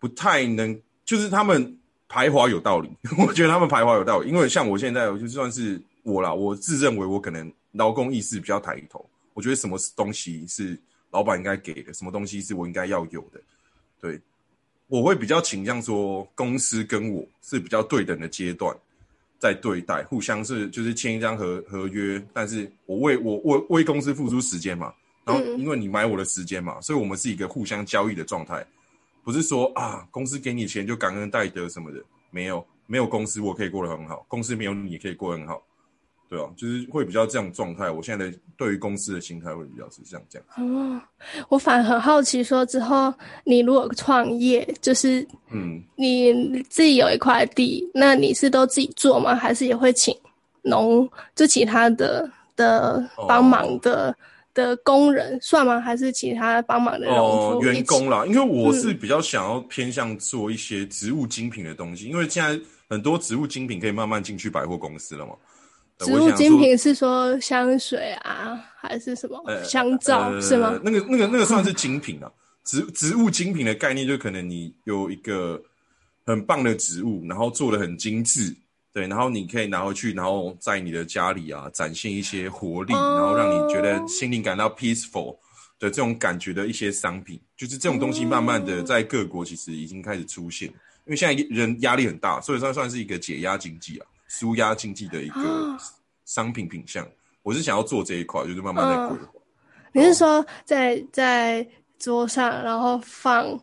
[0.00, 2.90] 不太能，就是他们排华有道理。
[3.24, 7.48] 我觉得他们排华有道理，因为像我现在，我就算是我啦，我自认为我可能。
[7.72, 9.04] 劳工意识比较抬头，
[9.34, 10.78] 我觉得什么东西是
[11.10, 13.40] 老板应该给的，什么东西是我应该要有的，
[14.00, 14.20] 对，
[14.88, 18.76] 我会比较倾向说公司跟我是比较对等的阶段
[19.38, 24.92] 在对待，互相是就是签一张合合约，但是我为我为为公司付出时间嘛，
[25.24, 28.66] 然后因为你买我的时间嘛，所以我们是一个互相交易的状态，
[29.22, 35.62] 不是说啊公司给你钱就感恩戴德什么的，没有没有公司我可以过得很好，公司没有你也可以过得很好。
[36.28, 37.90] 对啊，就是会比较这样状态。
[37.90, 40.46] 我现在的对于公司的心态会比较是这样这样。
[40.58, 41.00] 哦，
[41.48, 43.12] 我反而很好奇，说之后
[43.44, 49.34] 你如果创业，就是嗯，你自己有一块地，那你是都自己做吗？
[49.34, 50.14] 还是也会请
[50.62, 54.14] 农就其他的的帮忙的
[54.52, 55.80] 的工人算吗？
[55.80, 58.26] 还是其他帮忙的农夫员工啦？
[58.26, 62.60] 因为我是比较想要偏向做一些植物精品的东西，因为现在
[62.90, 65.32] 很多植物精品可以慢慢进去百货公司了嘛。
[65.98, 70.78] 植物精品是说香水啊，还是什么香皂是吗？
[70.82, 72.30] 那个、那个、那个算是精品啊。
[72.64, 75.60] 植植物精品的概念，就可能你有一个
[76.26, 78.54] 很棒的植物，然后做的很精致，
[78.92, 85.34] 对，然后你可以拿回去，然后在你的家里啊，展现一些活力，然后让你觉得心灵感到 peaceful
[85.78, 90.68] 的这种感觉的一些商品，就是这种东西，慢慢的在各国其实已经开始出现。
[90.68, 94.06] 因为现在人压力很大，所以算算是一个解压经济啊。
[94.28, 95.76] 舒压经济的一个
[96.24, 97.04] 商品品相，
[97.42, 99.32] 我是想要做这一块，就是慢慢在规划。
[99.92, 101.66] 你是说在在
[101.98, 103.58] 桌上，然后放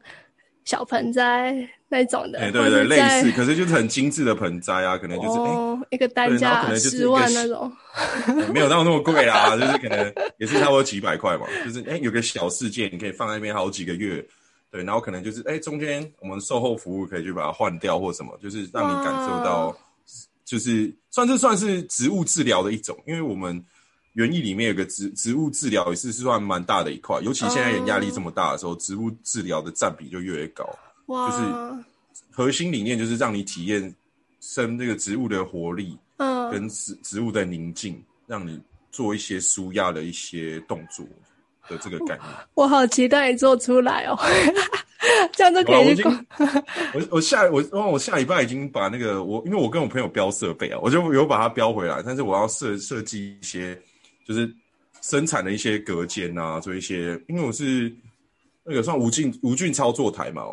[0.66, 1.56] 小盆栽
[1.88, 2.40] 那种的？
[2.40, 7.72] 哎，对对，类似，可是就是很精致的盆栽啊，可能就是哎一个单价十万那种，
[8.52, 11.46] 没有到那么贵啦， 就是可能也是差不多几百块嘛。
[11.64, 14.26] 就是哎，有个小世界，你可以放在那边好几个月，
[14.72, 19.78] 对，然后可能就是哎中间我们售后服务可以去把它换掉或什么，就是让你感受到。
[20.46, 23.62] 就是算是算是植物治疗的一种，因为我们
[24.14, 30.64] 园艺里面有个植植物治疗也是算蛮大的一块，尤其现在人压力这么大的时候，植物治疗的占比就越来越高。
[31.08, 31.30] 哇！
[31.30, 31.86] 就是
[32.32, 33.94] 核心理念就是让你体验
[34.40, 38.60] 生这个植物的活力，嗯，跟植植物的宁静，让你
[38.92, 41.06] 做一些舒压的一些动作
[41.68, 42.28] 的这个概念。
[42.54, 44.18] 我好期待你做出来哦！
[45.34, 46.02] 这样就可以。
[46.94, 52.02] 我我下我我我下礼拜已经把那个我因为我跟我朋友标设备啊，我就有把它标回来。
[52.06, 53.80] 但是我要设设计一些，
[54.26, 54.54] 就是
[55.02, 57.20] 生产的一些隔间啊，做一些。
[57.28, 57.94] 因为我是
[58.64, 60.44] 那个算无菌无菌操作台嘛，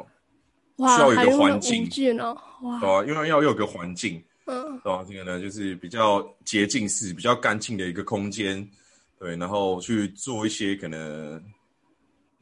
[0.78, 1.88] 需要有一个环境
[2.20, 5.04] 哦，哇，对啊，因为要有个环境，嗯，对吧？
[5.08, 8.68] 这个呢就是比较洁净式、比较干净的一个空间，
[9.18, 11.42] 对，然后去做一些可能。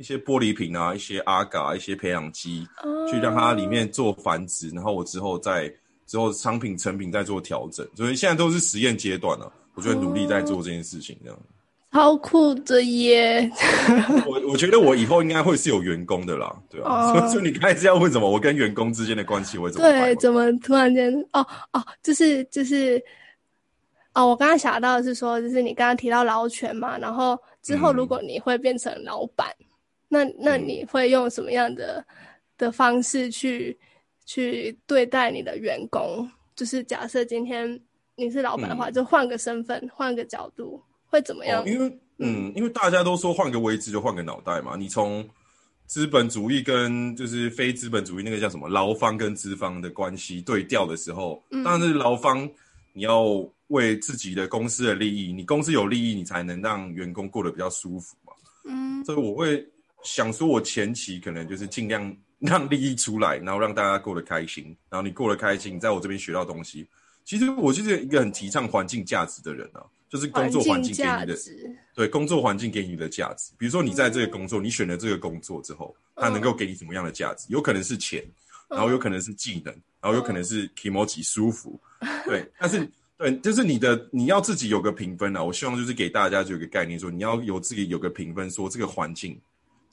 [0.00, 2.66] 一些玻璃瓶啊，一些阿嘎，一些培养基，
[3.10, 5.70] 去让它里面做繁殖，然后我之后再
[6.06, 9.52] 之后商品成品再做调整，所以现在都是实验阶段了。
[9.74, 11.38] 我就努力在做这件事情，这样。
[11.92, 13.50] 超酷的耶！
[14.26, 17.12] 我我觉得我以后应该会是有员工的啦，对啊。
[17.28, 18.30] 所以你开始要问什么？
[18.30, 19.86] 我跟员工之间的关系会怎么？
[19.86, 21.12] 对，怎么突然间？
[21.32, 22.98] 哦哦，就是就是
[24.14, 29.46] 哦，我刚刚想到的是说，就是你刚刚提到劳权嘛，然后之后如果你会变成老板。
[30.12, 32.04] 那那你会用什么样的
[32.58, 33.78] 的方式去
[34.26, 36.28] 去对待你的员工？
[36.56, 37.80] 就是假设今天
[38.16, 41.64] 你是老板的话，就换个身份，换个角度，会怎么样？
[41.64, 44.76] 因为嗯，因为大家都说换个位置就换个脑袋嘛。
[44.76, 45.26] 你从
[45.86, 52.50] 资本主义跟就是非资本主义那个叫什么劳方跟资方的关系对调的时候，当然是劳方
[52.92, 53.24] 你要
[53.68, 58.32] 为自己的公司的利益，你公司有利益，你才能让员工过得比较舒服嘛。
[58.64, 59.64] 嗯，所以我会。
[60.02, 66.86] 想说，我前期可能就是尽量 让利益出来，然后让大家过得开心，然后你过得开心，在我这边学到东西。
[67.24, 71.38] 其实我就是一个很提倡环境价值的人啊，就是工作环境给你的，
[71.94, 73.52] 对工作环境给你的价值。
[73.58, 77.46] 比如说你在这个工作，你选了这个工作之后，它能够给你什么样的价值？
[77.48, 78.24] 有可能是钱，
[78.68, 81.78] 然后有可能是技能，然后有可能是 emoji 舒服，
[82.24, 85.44] 对，但是对，就是你的你要自己有个评分啊。
[85.44, 89.38] 我希望就是给大家就有个概念，说你要有自己有个评分，说这个环境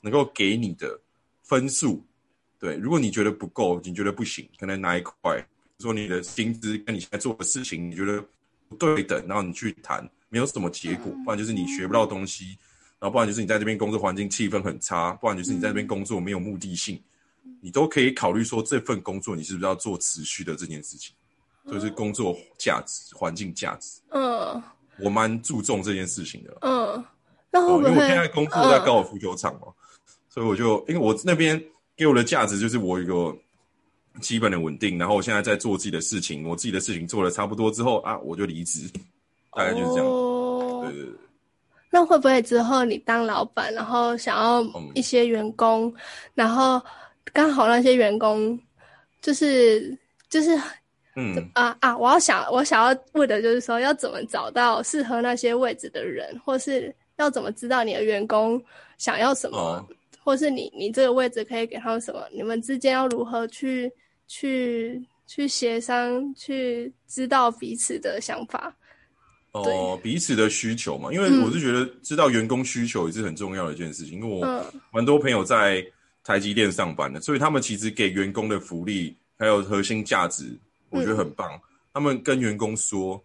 [0.00, 1.00] 能够给你的
[1.42, 2.04] 分数，
[2.58, 5.46] 对，如果你觉得不够，你觉得不行，可能哪一块，
[5.80, 8.24] 说你的薪资跟你现在做的事情，你觉得
[8.68, 12.58] 不对等，然后你去谈，没有什么结果，不然就是你学不到东西，
[12.98, 17.00] 然后不然就是你在这边工作环境气氛很差，不然就是你在这边工作没有目的性。
[17.60, 21.14] 你都可以考虑说，这份工作你是不是要做持续的这件事情，
[21.66, 24.00] 就是工作价值、环境价值。
[24.10, 24.62] 嗯，
[25.00, 26.56] 我蛮注重这件事情的。
[26.60, 27.04] 嗯，
[27.50, 29.68] 那因为我现在工作在高尔夫球场嘛，
[30.38, 31.60] 所以我就因为我那边
[31.96, 33.36] 给我的价值就是我一个
[34.20, 38.88] 基本的稳定，然后我现在在做自己的事情，我自己的事情做的差不多之后啊，我就离职，
[39.52, 40.06] 大概就是这样。
[40.82, 41.14] 对对对。
[41.90, 44.64] 那会不会之后你当老板，然后想要
[44.94, 45.92] 一些员工，
[46.34, 46.80] 然后？
[47.34, 48.58] 刚好那些员工，
[49.20, 49.96] 就是
[50.30, 50.58] 就是，
[51.14, 51.96] 嗯啊啊！
[51.96, 58.60] 我要想我想要问的就是说，要怎么找到适合那些位置的人，或是要怎么知道你的员工
[58.96, 59.86] 想要什么，
[60.28, 62.22] 或是你你这个位置可以给他们什么？
[62.30, 63.90] 你们之间要如何去
[64.26, 68.76] 去去协商，去知道彼此的想法？
[69.52, 75.82] 哦，彼此的需求嘛，因为我是觉得知道员工需求也是很重要的一件事情，因为我蛮多朋友在。
[76.24, 80.44] 台积电上班的，所以他们其实给员工的福利还有核心价值，
[80.90, 81.58] 我觉得很棒。
[81.90, 83.18] 他们跟员工说，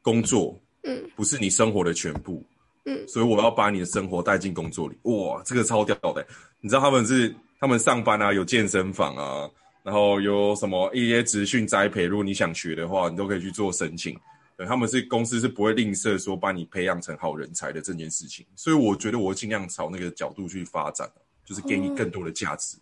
[0.00, 2.42] 工作嗯不是你生活的全部，
[2.84, 4.96] 嗯，所以我要把你的生活带进工作里。
[5.02, 6.26] 哇，这个超屌的！
[6.60, 9.50] 你知道他们是他们上班啊，有健身房啊，
[9.82, 14.16] 然后有什么一些职训栽培，如果你想学的话，你都可以去做申请。
[14.56, 18.46] 对，他们是公司是不会吝啬说把你培养成好人才的这件事情。
[18.54, 21.10] 所以我觉得我尽量朝那个角度去发展。
[21.46, 22.74] 就是给你更多的价值，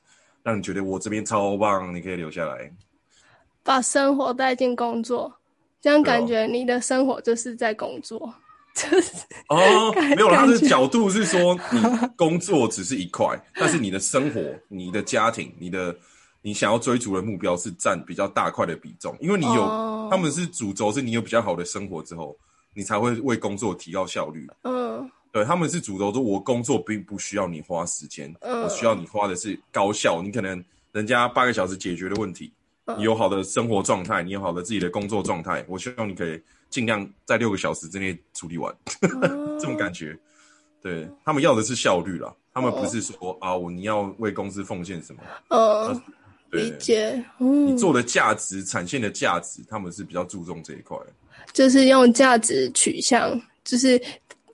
[0.44, 2.72] 让你觉得我这边超棒，你可以留下来，
[3.64, 5.34] 把生活带进工作，
[5.80, 8.32] 这样感觉你的生活就是在工作，
[8.74, 9.12] 就是
[9.48, 11.80] 哦，没有，他的角度是说，你
[12.16, 15.94] 工作只是一块，但是你的生活、你的家庭、你的
[16.40, 22.36] 你想要追逐的目标是占比较大块的比重，因为你有他们是主轴，是你有比较好的生活之后，
[22.74, 25.10] 你才会为工作提高效率，嗯。
[25.32, 30.20] 对，他们是主轴，说我工作并不需要你花时间，我需要你花的是高效。
[30.20, 30.62] 你可能
[30.92, 32.52] 人家八个小时解决的问题，
[32.98, 36.38] 你有好的生活状态，你有好的自己的工作状态，我希望你可以
[36.72, 40.18] 尽量在六个小时之内处理完， 这种感觉。
[40.82, 45.22] 对他们要的是效率啦，他们不是说啊，我你要为公司奉献什么？
[45.50, 46.02] 嗯，
[46.50, 47.24] 理解。
[47.38, 50.98] 你做的价值产线的价值，他们是比较注重这一块，
[51.52, 54.02] 就是用价值取向，就是。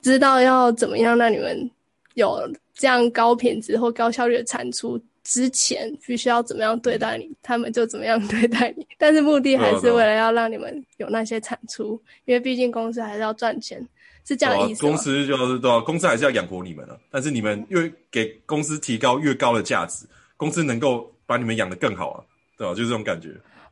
[0.00, 1.68] 知道要怎么样让你们
[2.14, 2.40] 有
[2.72, 4.98] 这样高品质或高效率的产出
[5.29, 8.87] 之前，必须要怎么样对待你，他们就怎么样 对待你。
[8.97, 13.87] 但是目的还是为了要让你们有那些产出，因为毕竟公司还是要赚钱，
[14.24, 14.81] 是这样意思。
[14.81, 16.97] 公司就是对，公司还是要养活你们啊。
[17.11, 20.07] 但是你们越给公司提高越高的价值，
[20.39, 22.24] 公司能够把你们养得更好啊，
[22.57, 22.72] 对吧？
[22.72, 23.29] 就是这种感觉。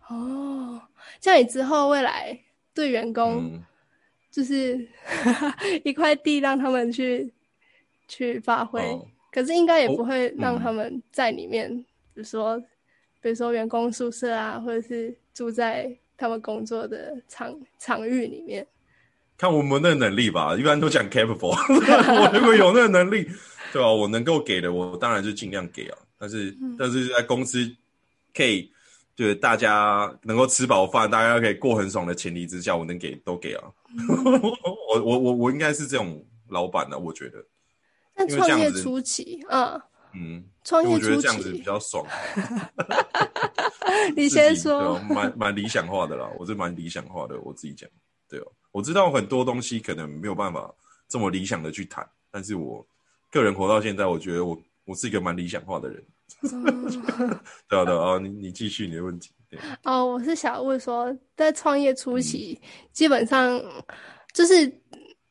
[0.09, 0.79] 哦，
[1.23, 2.39] 像你之后未来
[2.75, 3.59] 对员工。
[4.29, 4.87] 就是
[5.83, 7.33] 一块地让他们去
[8.07, 8.83] 去发挥，
[9.37, 11.70] 可是应该也不会让他们在里面，
[12.14, 12.59] 比如说
[13.20, 18.66] 比如说员工宿舍啊，或者是住在他们工作的场场域里面。
[19.37, 21.53] 看我们的能力吧，一般都讲 capable。
[21.53, 23.28] 我如果有那个能力，
[23.74, 23.93] 对吧？
[23.93, 25.99] 我能够给的，我当然就尽量给啊。
[26.16, 27.70] 但是但是在公司
[28.34, 28.72] 可以。
[29.14, 33.64] 就是大家能够吃饱饭，大家可以过很爽的前提之下，我能给都给啊。
[34.93, 37.43] 我我我我应该是这种老板呢，我觉得。
[38.17, 39.81] 但创业初期，嗯
[40.14, 42.05] 嗯，创业初期这样子比较爽。
[44.17, 47.89] 你先说，蛮蛮理想化的啦，我是蛮理想化的，我自己讲，
[48.29, 50.75] 对哦，我知道很多东西可能没有办法
[51.07, 52.85] 这么理想的去谈，但是我
[53.31, 56.03] 个人活到现在，我觉得我我是一个蛮理想化的人。
[57.69, 59.31] 对的啊，你你继续你的问题。
[59.85, 62.61] 哦，我是想问说，在创业初期，
[62.93, 63.62] 基本上
[64.33, 64.67] 就是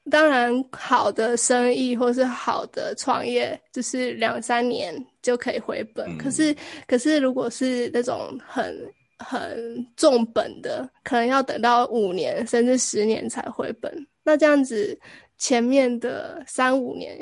[0.09, 6.17] 当然好的生意或是好的创业，就是两三年就可以回本。
[6.17, 6.55] 可是
[6.87, 14.07] 可是如果是那种很很重本的，可能要等到五年甚至十年才回本。
[14.23, 14.99] 那这样子
[15.37, 17.17] 前面的三五年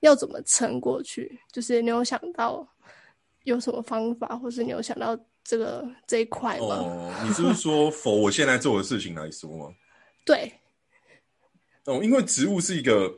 [0.00, 1.40] 要怎么撑过去？
[1.52, 2.66] 就是你有想到？
[3.44, 6.66] 有什么方法，或是你有想到这个这一块吗？
[6.66, 9.74] 哦，你是不是说否我现在做的事情来说吗？
[10.26, 10.52] 对。
[11.90, 13.12] 哦，因为植物是一个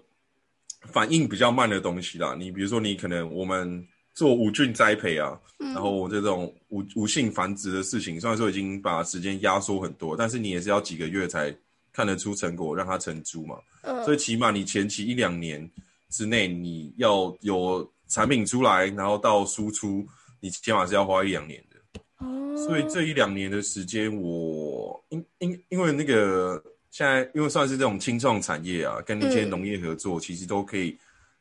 [0.87, 2.35] 反应比较慢的东西啦。
[2.39, 11.55] 你比如说，你可能我们做无菌栽培啊，嗯然后这种无无性繁殖的事情，虽然说已经把时间压缩很多，但是你也是要几个月才
[11.93, 13.59] 看得出成果，让它成株嘛。
[13.83, 15.70] 嗯所以起码你前期一两年
[16.09, 20.07] 之内，你要有产品出来，然后到输出，
[20.41, 22.01] 你起码是要花一两年的。
[22.18, 26.62] 哦，所以这一两年的时间，我因因因为那个
[26.93, 30.97] 现在因为算是这种青创产业啊，跟一些嗯农业合作，其实都可以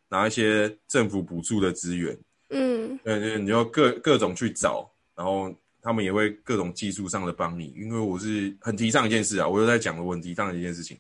[0.08, 2.18] 拿一些政府补助的资源，
[2.50, 7.74] 嗯对对，你要各各种去找，然后他们也会各种技术上的帮你。
[7.78, 10.98] 因为我是很提倡一件事啊，我又在讲的问题，当然一件事情，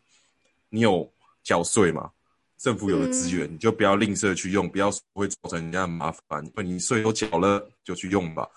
[0.69, 1.09] 你有
[1.43, 2.11] 缴税嘛？
[2.57, 6.45] 政府有的资源，你就不要吝啬去用，不要会造成人家的麻烦。
[6.57, 8.47] 你税都缴了，就去用吧。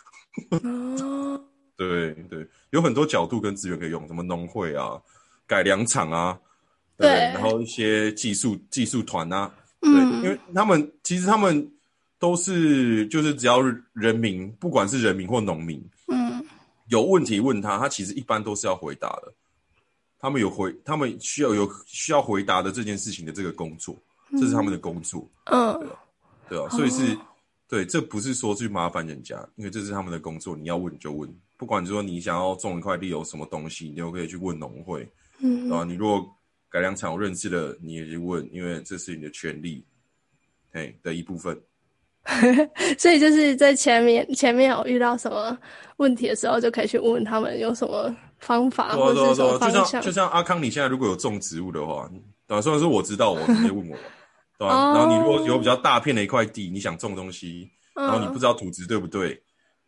[0.50, 1.40] 哦，
[1.78, 5.00] 对对，有很多角度跟资源可以用，什么农会啊、
[5.54, 6.36] 改良厂啊，
[6.96, 7.08] 对。
[7.08, 10.24] 然后一些技术技术团啊，对，嗯。
[10.24, 11.70] 因为他们其实他们
[12.18, 13.60] 都是就是只要
[13.92, 16.44] 人民，不管是人民或农民，嗯。
[16.88, 19.32] 有问题问他，他其实一般都是要回答的。
[20.18, 23.96] 他们有回，他们需要有需要回答的这件事情的这个工作，
[24.32, 25.88] 这是他们的工作，嗯。
[26.48, 27.16] 对啊、所以是，
[27.68, 35.10] 对，这不是说去麻烦人家，因为这是他们的工作，你要问就问，不管你说你想要种一块地有什么东西，你都可以去问农会，
[35.40, 36.24] 嗯啊，你如果
[36.70, 39.84] 改良场我认识了，你也去问，因为这是你的权利，
[40.72, 41.60] 哎的一部分。
[42.98, 45.56] 所以就是在前面前面有遇到什么
[45.98, 50.10] 问题的时候，就可以去问问他们有什么方法对啊，或者是什对啊，对啊，就么方向像就。
[50.10, 52.10] 像阿康，你现在如果有种植物的话，
[52.46, 53.96] 对吧、虽然说我知道，我直接问我，
[54.58, 59.28] 对然后你如果有比较大片的一块地，你想种东西，然后你不嗯知道土质对不对，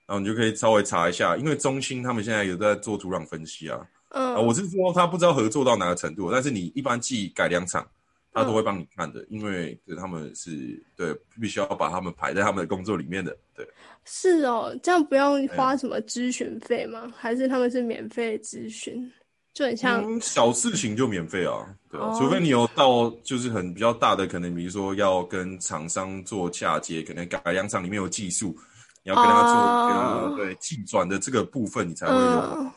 [0.06, 3.80] 然后你就可以稍微查一下，因为中心他们现在有在做土壤分析啊。
[4.08, 7.86] 啊，嗯我是说他不知道合作到哪个程度，但是你一般寄改良厂，
[8.32, 13.66] 他都会帮你看的，因为对他们是对必须要把他们排在他们的工作里面的，对。
[14.04, 17.12] 是哦，这样不用花什么咨询费吗？
[17.16, 19.10] 还是他们是免费咨询？
[19.52, 28.54] 就很像嗯，小事情就免费啊，对啊，哦除非你有到就是很比较大的，可能比如说要跟厂商做嫁接，可能改良厂里面有技术，
[29.02, 32.70] 你要跟他做、对技转的这个部分，你才会有。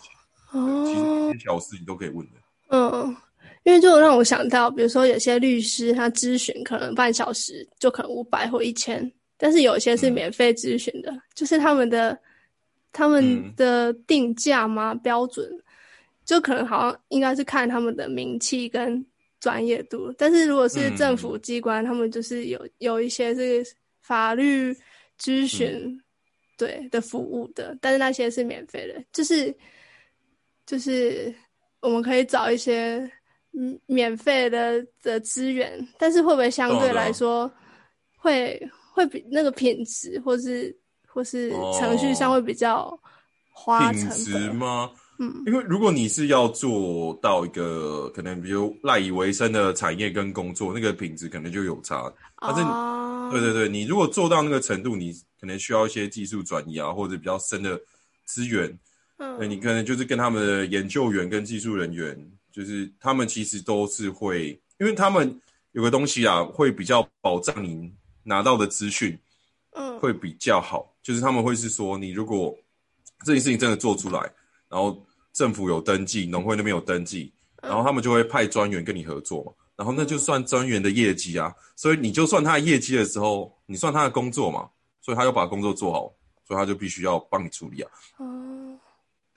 [0.51, 2.33] 哦小事你都可以问的。
[2.69, 3.15] 嗯，
[3.63, 12.17] 因为就让我想到，比如说有些律师他咨询可能半小时就可能五百或一千，但是有些是嗯免费咨询的，就是他们的
[12.91, 15.49] 他们嗯的定价嘛、标准，
[16.25, 19.05] 就可能好像应该是看他们的名气跟
[19.39, 23.63] 专业度，但是如果是政府机关，他们就是有有一些是
[24.01, 24.75] 法律
[25.19, 25.69] 咨询。
[25.85, 26.01] 嗯
[26.59, 29.55] 对的服务的，但是那些是免费的，就是
[30.69, 31.33] 就是
[31.81, 32.99] 我们可以找一些
[33.57, 37.51] 嗯免费的的资源，但是会不会相对来说
[38.15, 38.61] 会
[38.93, 41.49] 会比那个品质或是或是
[41.79, 42.95] 程序上哦会比较
[43.51, 44.55] 花成品质本？
[44.55, 44.91] 吗？
[45.21, 52.13] 嗯因为如果你是要做到一个可能比如赖以为生的产业跟工作，那个品质可能就有差。
[52.37, 55.11] 但是哦，对对对，你如果做到那个程度，你
[55.41, 57.77] 可能需要一些技术转移啊，或者比较深的
[58.25, 58.79] 资源。
[59.19, 62.17] 对嗯你可能就是跟他们的研究员跟技术人员，
[62.51, 65.39] 就是他们其实都是会，因为他们
[65.73, 67.93] 有个东西啊，会比较保障你
[68.23, 69.19] 拿到的资讯
[69.71, 69.99] 嗯。
[69.99, 72.57] 会比较好，就是他们会是说，你如果
[73.25, 74.19] 这件事情真的做出来，
[74.69, 84.69] 然后政府有登记，农会那边有登记，然后他们就会派专员跟你合作嘛，然后那就算专员的业绩啊，所以你就算他的业绩的时候，你算他的工作嘛，
[85.01, 86.13] 所以他要把工作做好，
[86.47, 87.91] 所以他就必须要帮你处理啊。
[88.17, 88.58] 哦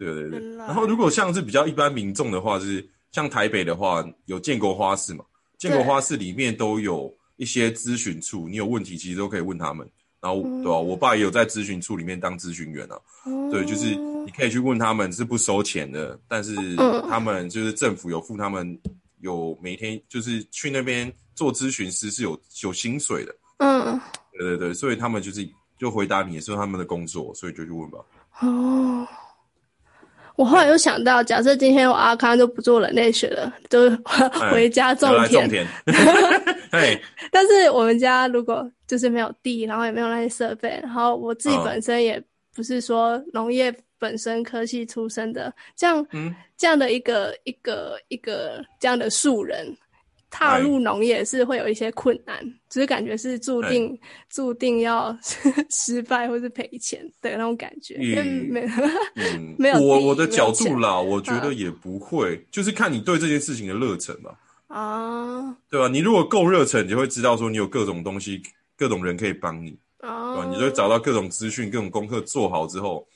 [0.04, 5.24] 对对对然后如果像是比较一般民众的话，就是像台北的话，有建国花市嘛，
[5.58, 9.88] 建国花市里面都有一些咨询处，你有问题其实都可以问他们。
[10.20, 12.94] 然后对吧、我爸也有在咨询处里面当咨询员啊。
[13.24, 18.78] 哦对，就是你可以去问他们是不收钱的，但是嗯他们就是政府有付他们
[19.18, 23.34] 有每天就是去那边做咨询师是有有薪水的。
[23.58, 24.00] 嗯
[24.38, 25.44] 对对对，所以他们就是
[25.76, 27.98] 就回答你也是他们的工作，所以就去问吧。
[28.42, 29.04] 哦。
[30.36, 33.90] 我后来又想到，假设今天我阿康就不做人类学了，就
[34.50, 35.44] 回家种田。
[35.44, 35.48] 哎种田。
[35.48, 36.56] 田。
[36.72, 42.22] 嘿，但是我们家如果就是没有地，然后也没有那些设备，然后我自己嗯本身也
[42.54, 49.76] 不是说农业本身科系出身的，这样、嗯这样的一个一个一个这样的素人，
[50.32, 53.96] 踏入农业是会有一些困难，只是感觉是注定
[54.30, 55.16] 注定要
[55.70, 58.48] 失败或是赔钱的那种感觉，嗯。
[58.50, 58.66] 没
[59.14, 64.34] 嗯， 没有地我我的角度啦，我觉得也不会，就是看你对这件事情的热忱吧，
[64.68, 65.56] 啊。
[65.68, 65.86] 对吧？
[65.86, 68.42] 你如果够热忱，你就会知道说你有各种东西、
[68.76, 69.76] 各种人可以帮你。
[69.98, 70.32] 啊。
[70.32, 73.06] 哦，你就会找到各种资讯、各种功课做好之后，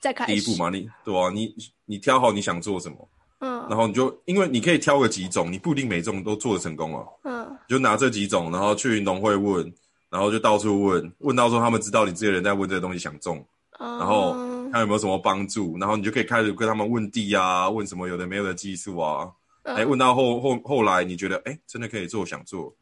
[0.00, 0.32] 再开始。
[0.32, 1.54] 第一步嘛，你对啊，你
[1.84, 3.08] 你挑好你想做什么，
[3.40, 3.66] 嗯。
[3.68, 7.58] 然后你就因为你可以挑个几种，你不一定每种都做得成功啊，嗯。
[7.68, 9.72] 你就拿这几种，然后去农会问，
[10.10, 13.44] 然后就到处问，问到说他们知道你这些人在问这个东西想种，
[13.78, 14.32] 然然后
[14.70, 19.28] 看有没有什么帮助，然后你就可以开始跟他们问地啊，问什么有的没有的技术啊，
[19.64, 19.76] 嗯。
[19.76, 22.72] 哎、问到后后后来你觉得哎、真的可以做，想做，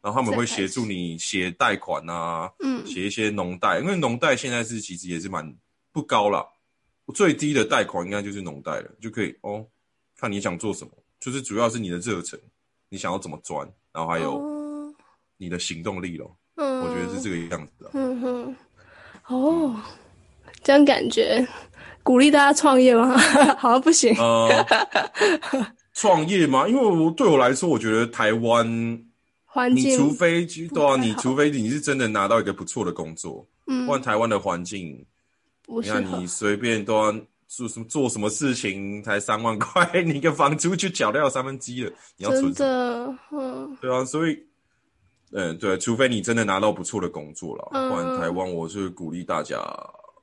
[0.00, 2.84] 然后他们会协助你写贷款啊，嗯。
[2.86, 5.54] 写一些农贷，因为农贷现在是其实也是蛮
[5.92, 6.44] 不高了，
[7.14, 9.64] 最低的贷款应该就是农贷了，就可以哦，
[10.22, 12.38] 看你想做什么，就是主要是你的热忱，
[12.88, 14.94] 你想要怎么钻，然后还有哦
[15.36, 17.90] 你的行动力咯，嗯，我觉得是这个样子的。
[17.94, 18.56] 嗯哼，
[19.26, 19.74] 哦，
[20.62, 21.44] 这样感觉
[22.04, 23.18] 鼓励大家创业吗？
[23.58, 24.14] 好像不行。
[24.16, 24.64] 呃，
[25.92, 29.04] 创业吗，因为我对我来说，我觉得台湾，
[29.44, 35.04] 环境，除非对啊，你除非你是真的拿到一个不错的工作，嗯不，然台湾的环境，
[35.66, 36.28] 你看你。
[36.28, 37.12] 随便都要
[37.54, 42.66] 做什么做什么事情才三万块， 你一个房租就缴掉三分之一了，你要存真？
[42.66, 44.38] 的，嗯对啊，所以，
[45.32, 49.60] 嗯，对，除非你真的拿到不错的工作了，嗯不然台湾我是鼓励大家，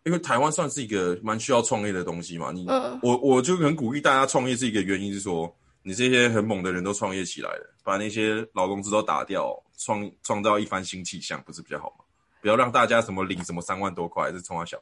[0.06, 2.52] 因为台湾算是一个蛮需要创业的东西嘛。
[2.52, 12.06] 你，嗯我我就很鼓励大家创业，是一个原因是说，你这些很猛的人都创业起来了，把那些老公司都打掉，创创造一番新气象，不是比较好吗？
[12.42, 14.82] 不要让大家什么领什么三万多块，是冲他小。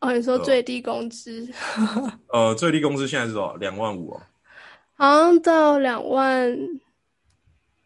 [0.00, 1.48] 哦，你说最低工资
[2.32, 3.54] 呃，最低工资现在是多少？
[3.56, 4.22] 两万五哦，
[4.94, 6.56] 好像到两万，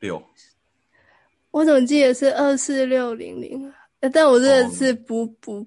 [0.01, 0.23] 六。
[1.51, 3.73] 我怎么记得是二四六零零？
[4.01, 5.67] 呃但我这个哦是不不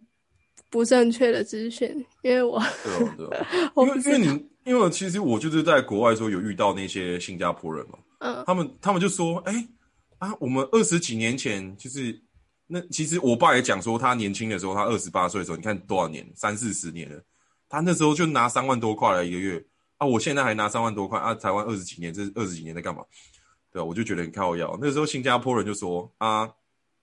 [0.69, 1.89] 不正确的资讯，
[2.21, 3.71] 因为我对哦，对哦。
[3.75, 9.67] 我 因为因为你，因为其实我就是在国外的时候有遇到那些新加坡人嘛，嗯他们他们就说，哎、
[10.17, 12.19] 啊，我们二十几年前就是
[12.67, 17.21] 那其实我爸也讲说，他年轻的时候，他二十八岁的时候，你看多少年，三四十年了，
[17.69, 19.63] 他那时候就拿三万多块了一个月
[19.97, 23.03] 啊，我现在还拿三万多块啊，台湾二十几年，这二十几年在干嘛？
[23.71, 24.77] 对啊，我就觉得很靠腰。
[24.81, 26.49] 那时候新加坡人就说啊，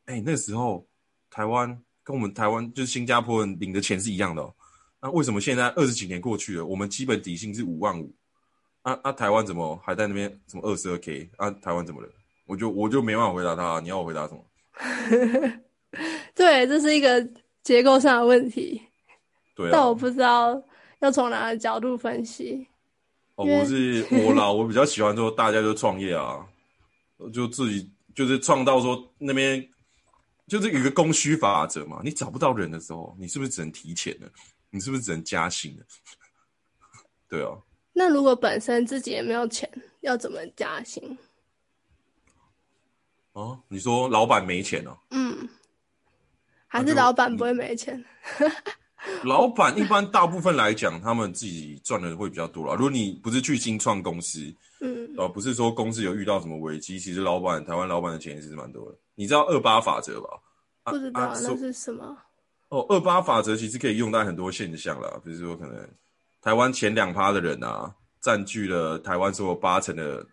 [0.07, 0.85] 哎、那时候
[1.31, 4.55] 台湾跟我们台湾就是新加坡人领的钱是一样的、
[5.01, 8.13] 那、为什么现在二十几年过去了，我们基本底薪是五万五？
[8.83, 11.31] 啊啊，台湾怎么还在那边什么二十二 k？
[11.37, 12.09] 啊，台湾怎么了？
[12.47, 14.45] 我就我就没办法回答他，你要我回答什么？
[16.35, 17.27] 对，这是一个
[17.63, 18.81] 结构上的问题，
[19.55, 20.63] 对啊，但我不知道
[21.01, 22.67] 要从哪个角度分析。
[23.35, 26.47] 哦，我是 我啦，我比较喜欢说大家就创业啊，
[27.33, 29.67] 就自己就是创造说那边
[30.47, 34.27] 就是有一个供需法则嘛，你找不到人的时候，你是不是只能提钱呢？
[34.71, 35.85] 你是不是只能加薪呢？
[37.29, 37.57] 对啊，
[37.93, 39.71] 那如果本身自己也没有钱，
[40.01, 41.17] 要怎么加薪？
[43.33, 45.49] 哦，你说老板没钱哦、嗯，
[46.67, 48.05] 还是老板不会没钱？
[49.25, 52.75] 老板一般大部分来讲，他们自己赚的会比较多啦。
[52.75, 58.97] 如果你不是去新创公司，嗯呃，不是说公司有遇到什么危机，其实老板台湾老板的钱也是蛮多的。
[59.17, 60.29] 你知道二八法则吧？
[60.85, 62.17] 啊不知道啊那是什么。
[62.69, 65.89] 哦，二八法则其实可以用在很多现象啦，比如说可能
[66.41, 70.25] 台湾前两趴的人啊，占据了台湾所有八成的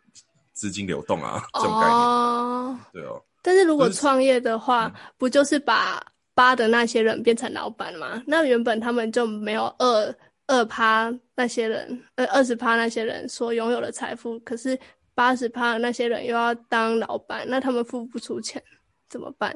[0.60, 1.98] 资金流动啊，这种概念。
[1.98, 6.06] 哦，对哦，但是如果就是创业的话，嗯不就是把
[6.36, 8.22] 八的那些人变成老板吗？
[8.28, 10.16] 那原本他们就没有二
[10.48, 14.78] 二趴那些人，呃，二十趴那些人所拥有的财富，可是
[15.16, 18.62] 八十趴的那些人又要当老板，那他们付不出钱
[19.08, 19.54] 怎么办？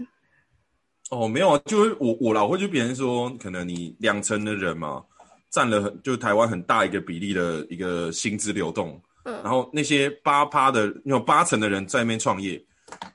[1.12, 5.04] 哦，没有啊，就是我我老会就别人说，可能你两成的人嘛，
[5.51, 12.53] 占了很就台湾很大一个比例的一个薪资流动，嗯然后那些八趴的有八成的人在那边创业，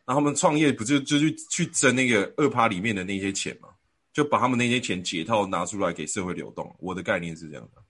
[0.04, 3.68] 然后他们创业不就就去去争那个二趴里面的那些钱嘛，
[4.12, 6.74] 就把他们那些钱解套拿出来给社会流动。
[6.78, 7.82] 我的概念是这样的，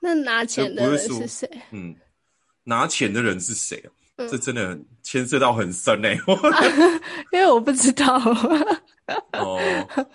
[0.00, 1.48] 那拿钱的人不是谁？
[1.70, 1.94] 嗯，
[2.64, 3.88] 拿钱的人是谁啊？
[4.16, 6.20] 嗯这真的很牵涉到很深欸诶、
[7.32, 8.16] 因为我不知道。
[9.32, 9.60] 哦，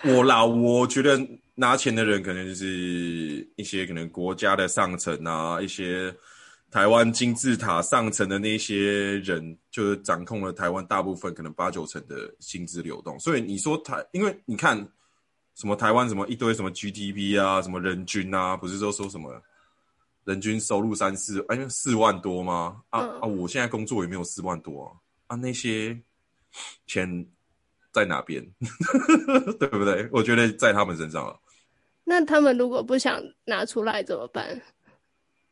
[0.06, 1.20] 我啦，我觉得
[1.56, 6.16] 拿钱的人可能就是一些可能国家的上层啊，一些
[6.72, 13.20] 台湾金字塔上层的那些人，就是掌控了台湾大部分可能八九成的薪资流动。
[13.20, 14.78] 所以你说台，因为你看
[15.56, 19.42] 什么台湾什么一堆什么 GDP 啊，什么人均啊，不是都说什么
[20.26, 22.82] 人均收入三四哎四万多吗？
[22.90, 24.94] 啊、嗯啊，我现在工作也没有四万多啊，
[25.28, 26.00] 啊那些
[26.86, 27.26] 钱
[27.92, 28.46] 在哪边？
[29.60, 30.08] 对不对？
[30.12, 31.40] 我觉得在他们身上了。
[32.04, 34.60] 那他们如果不想拿出来怎么办？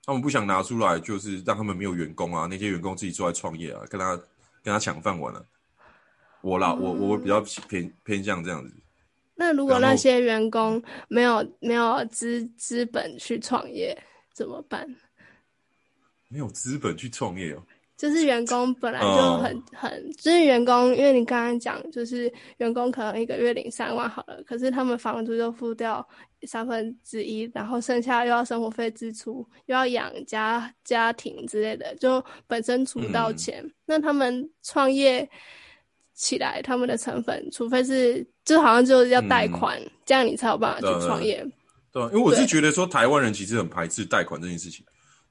[0.07, 4.15] 他们不想拿出来，就是让他们没有员工啊，那些员工自己出来创业啊，跟他
[4.63, 5.45] 跟他抢饭碗了、
[6.39, 8.73] 我啦，我我比较偏偏向这样子。
[9.35, 14.01] 那如果那些员工没有没有资资本去创业
[14.33, 14.87] 怎么办？
[16.29, 17.61] 没有资本去创业哦。
[17.97, 19.41] 就是员工本来就哦。
[19.43, 26.07] 很、很，就是员工，因为你刚刚讲，就是员工可能一个月领三万好了，可是他们房租就付掉
[26.43, 33.37] 三分之一，然后剩下又要生活费支出，又要养家家庭之类的，就本身出不到嗯。
[33.37, 33.71] 钱。
[33.85, 35.27] 那他们创业
[36.13, 41.45] 起来，他们的成本，除非是就好像就是要贷款，这样你才有办法去创业。
[41.91, 42.03] 对。
[42.03, 44.85] 啊，因为我是觉得说台湾人其实很排斥贷款这件事情，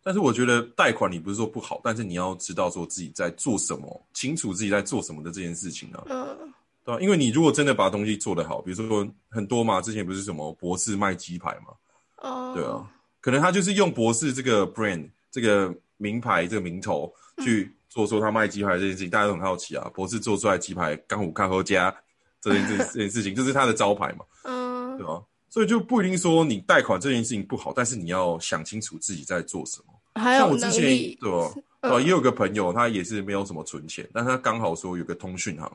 [0.06, 6.52] 但是我觉得贷款你不是说不好，但是你要知道说自己在做什么，清楚自己在做什么的这件事情啊，嗯。
[6.84, 11.74] 对啊，因为你如果真的把东西做得好，比如说很多嘛，之前不是什么博士卖鸡排嘛，
[12.22, 12.88] 哦，对啊，
[13.20, 21.92] 可能他就是用博士这个 brand 这个名牌这个名头去做说他卖鸡排这件事情，大家都很好奇啊，博士做出来鸡排刚虎看后家
[22.40, 24.96] 这件这 这件事情，就是他的招牌嘛，嗯。
[24.96, 25.20] 对吧？
[25.48, 29.94] 所以就不一定说你贷款这件事情不好，但是你要想清楚自己在做什么。
[30.16, 31.54] 还有能像我之前力，对吧？
[31.82, 32.00] 对吧？
[32.00, 35.70] 也有个朋友，他也是没有什么存钱，但他刚好说有个通讯行，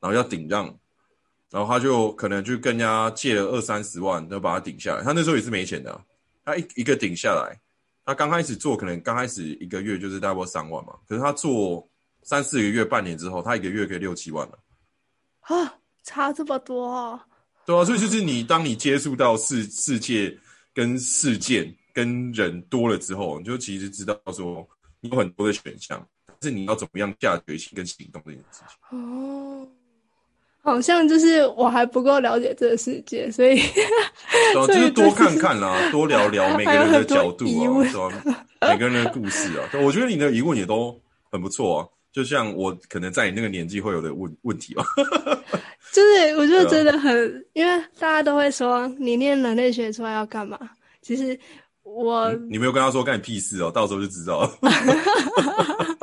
[0.00, 0.64] 然后要顶让，
[1.50, 5.02] 然后他就可能就跟人家借了二三十万，就把他顶下来。
[5.02, 6.00] 他那时候也是没钱的啊、
[6.44, 7.58] 他一一个顶下来，
[8.04, 11.86] 他刚开始做可能刚开始一个月就是大概三万嘛，可是他做
[12.22, 14.58] 三四个月、半年之后，他一个月可以六七万了。
[15.40, 17.24] 啊，差这么多啊。
[17.64, 20.36] 对啊，所以就是你当你接触到世世界
[20.72, 24.68] 跟事件跟人多了之后，你就其实知道说
[25.00, 28.98] 你有很多的选项，但是你要怎么样下决心跟行动这件事情。
[28.98, 29.66] 哦，
[30.60, 33.58] 好像就是我还不够了解这个世界，所以
[34.52, 38.44] 就是多看看啦， 多聊聊每个人的角度啊？
[38.60, 41.00] 每个人的故事啊，我觉得你的疑问也都
[41.32, 41.88] 很不错啊。
[42.12, 44.84] 就像我可能在你那个年纪会有的问问题吧。
[45.94, 50.58] 就是我就真的很，因为大家都会说你念人类学出来要干嘛？
[51.00, 51.38] 其实
[52.04, 54.58] 我、你没有跟他说干你屁事哦，到时候就知道了。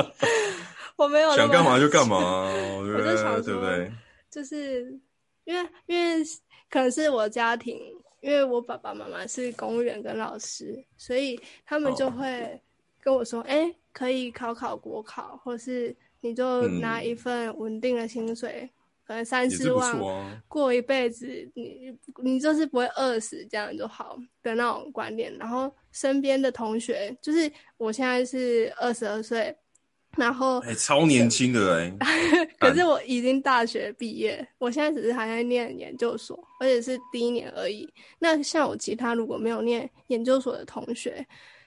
[0.95, 2.17] 我没有想干嘛就干嘛，
[2.77, 3.91] 我觉我就想得说对不对？
[4.29, 4.99] 就是
[5.45, 6.23] 因为因为
[6.69, 7.79] 可能是我家庭，
[8.21, 12.61] 因为我爸爸妈妈是公务员跟老师，所以他们就哦会
[13.01, 18.69] 跟我说：“哎、可以考考国考，或是你就嗯拿一份稳定的薪水，
[19.05, 20.43] 可能三四万。
[20.47, 25.35] 过一辈子，你你就是不会饿死，这样就好的那种观念。
[25.37, 29.55] 然后身边的同学，就是我现在是二十二岁，
[30.15, 31.91] 然后哎、超年轻的哎、
[32.59, 37.87] 可是我已经大学毕业，我现在只是还在念研究所，而且是第一年而已。
[38.19, 41.25] 那像我其他如果没有念研究所的同学，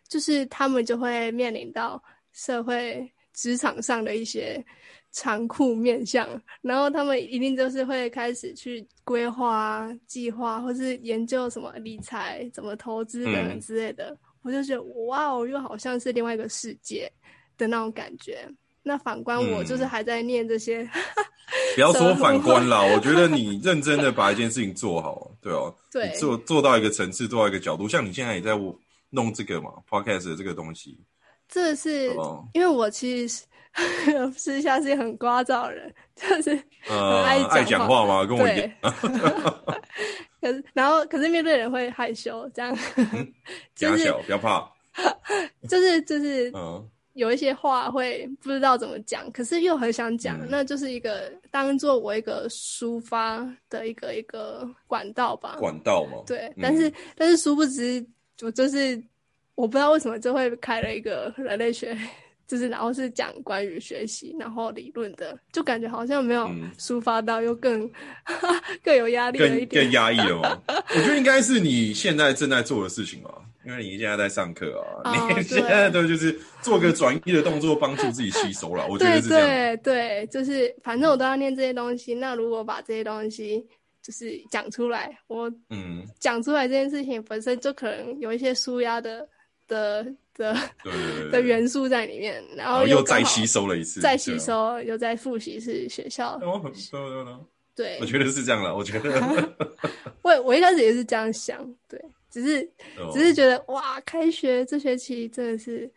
[0.08, 4.64] 就是他们就会面临到社会职场上的一些
[5.16, 6.28] 残酷面向，
[6.60, 13.60] 然后他们一定就是会开始去规划啊、计划，或是研究什么理财、怎么投资等等嗯。
[13.60, 14.14] 之类的。
[14.42, 17.10] 我就觉得哇哦，又好像是另外一个世界
[17.56, 18.46] 的那种感觉。
[18.82, 19.88] 那反观我，就是嗯。
[19.88, 20.86] 还在念这些，
[21.74, 28.52] 不要说反观啦，我觉得你认真的把一件事情做好，对哦、 对做做到一个层次，做到一个角度，像你现在也在
[29.08, 31.00] 弄这个嘛，podcast 的这个东西，
[31.48, 32.46] 这是哦。
[32.52, 33.44] 因为我其实是
[34.36, 36.50] 私下是很聒噪的人，就是
[36.88, 38.24] 呃，爱爱讲讲话吗？
[38.26, 38.72] 跟我一对。
[38.82, 38.94] 样，，
[40.40, 42.76] 可是然后可是面对人会害羞，这样，
[43.74, 44.66] 就是小，不要怕，
[45.68, 50.48] 就是就是嗯，有一些话会不知道怎么讲，可是又很想讲，嗯。
[50.50, 55.56] 那就是一个当做我一个抒发的一个一个管道吧。
[55.58, 58.04] 管道嘛，对，嗯但是、但是殊不知，
[58.42, 59.02] 我就是
[59.54, 61.96] 我不知道为什么就会开了一个人类学，
[62.46, 67.90] 就是然后是讲关于学习然后理论的，就感觉好像没有嗯抒发到，又更
[68.82, 69.84] 更有压力了一点。
[69.84, 70.62] 更更压抑了嘛。
[70.68, 73.30] 我觉得应该是你现在正在做的事情吧，
[73.64, 78.86] 因为你现在在上课啊，哦你现在都就是做个转移的动作，帮助自己吸收了。
[78.88, 79.48] 我觉得对是这样。
[79.48, 83.66] 对对，就是反正我都要念这些东西，那如果把这些东西
[84.02, 89.28] 就是讲出来，我嗯，讲出来这件事情本身就可能有一些舒压的
[89.66, 90.06] 的
[90.36, 90.56] 的
[91.32, 91.40] 的。
[91.40, 94.38] 元素在里面，然然后又再吸收了一次，再吸。
[94.38, 97.24] 收，又再复习是学校对对
[97.74, 98.74] 对，对我，觉得是这样了。
[98.74, 99.54] 我觉得
[100.22, 101.58] 我我一开始也是这样想，
[101.88, 102.00] 对，
[102.30, 102.62] 只是
[102.98, 105.90] 哦只是觉得哇，开学这学期真的是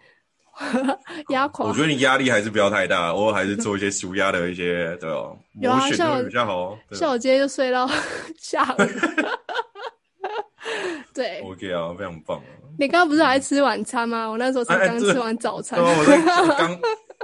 [1.30, 1.82] 压垮我觉。
[1.82, 6.78] 得你压力还是不要太大，偶尔还是做一些舒压的一些，对哦，有啊像我比较好。
[6.90, 7.90] 对像我今天就睡到
[8.38, 8.78] 下午。
[11.20, 12.44] 对，OK 啊，非常棒啊！
[12.80, 14.26] 你刚刚不是还吃晚餐吗？
[14.26, 15.92] 我那时候才刚吃完早餐对。
[15.92, 16.80] 啊，我在 刚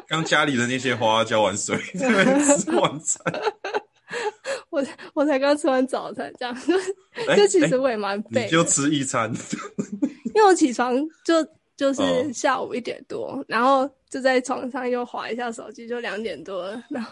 [0.09, 3.23] 刚家里的那些花浇完水，吃晚餐。
[4.69, 6.53] 我我才刚吃完早餐，这样，
[7.29, 9.31] 哎 就其实哎我也蛮背就吃一餐，
[10.33, 10.93] 因为我起床
[11.23, 11.35] 就
[11.77, 17.11] 就是哦下午一点多，然后就在床上又划一下手机，就两点多了，然后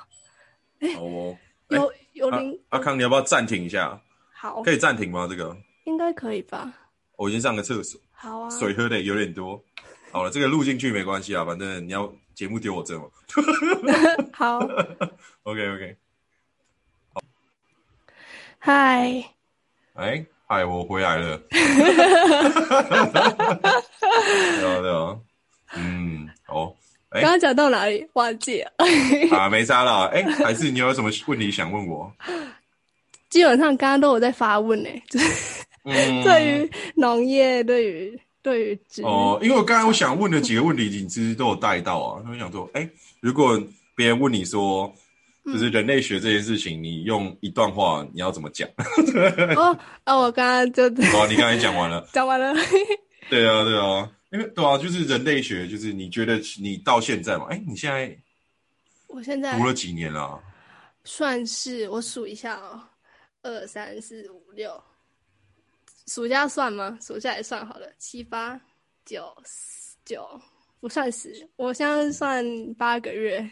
[1.00, 1.38] 哦。
[1.70, 4.00] 哎有有阿零、阿康，你要不要暂停一下？
[4.36, 5.26] 好，可以暂停吗？
[5.30, 6.72] 这个应该可以吧？
[7.16, 9.62] 我先上个厕所，好啊，水喝的有点多。
[10.12, 13.06] 好了，这个录进去没关系啊，反正你要节目丢我这嘛。
[14.34, 14.60] 好
[15.44, 15.96] ，OK OK，
[18.60, 19.24] 嗨，
[19.94, 21.38] 哎嗨，我回来了。
[21.50, 21.62] 对
[24.66, 25.18] 啊对啊，
[25.76, 26.76] 嗯，好，
[27.10, 28.08] 哎刚刚讲到哪里？
[28.14, 28.72] 忘记了。
[29.32, 30.06] 啊，没差啦。
[30.14, 32.12] 哎，还是你有什么问题想问我？
[33.30, 42.22] 基本上刚刚都有在发问呢，就是嗯，对于农业，对于对于植哦，因为我刚才我想问的几个问题，你其实都有带到啊。
[42.24, 42.90] 他们想说，哎，
[43.20, 43.62] 如果
[43.96, 44.94] 别人问你说，
[45.46, 48.68] 就是人类学这件事情，你用一段话，你要怎么讲？
[49.58, 52.08] 哦哦，我刚刚就哦，你刚才讲完了。
[52.14, 52.54] 讲完了。
[53.30, 58.18] 对啊，对啊，因为对啊，就是人类学，就是你觉得你到现在嘛，哎，你现在
[59.08, 60.40] 我现在读了几年了啊？
[61.06, 62.82] 算是我数一下哦，
[63.42, 64.82] 二三四五六，
[66.08, 66.98] 暑假算吗？
[67.02, 68.60] 暑假也算好了，七八
[69.06, 70.28] 九十九
[70.80, 73.50] 不算十，我现在算八个月，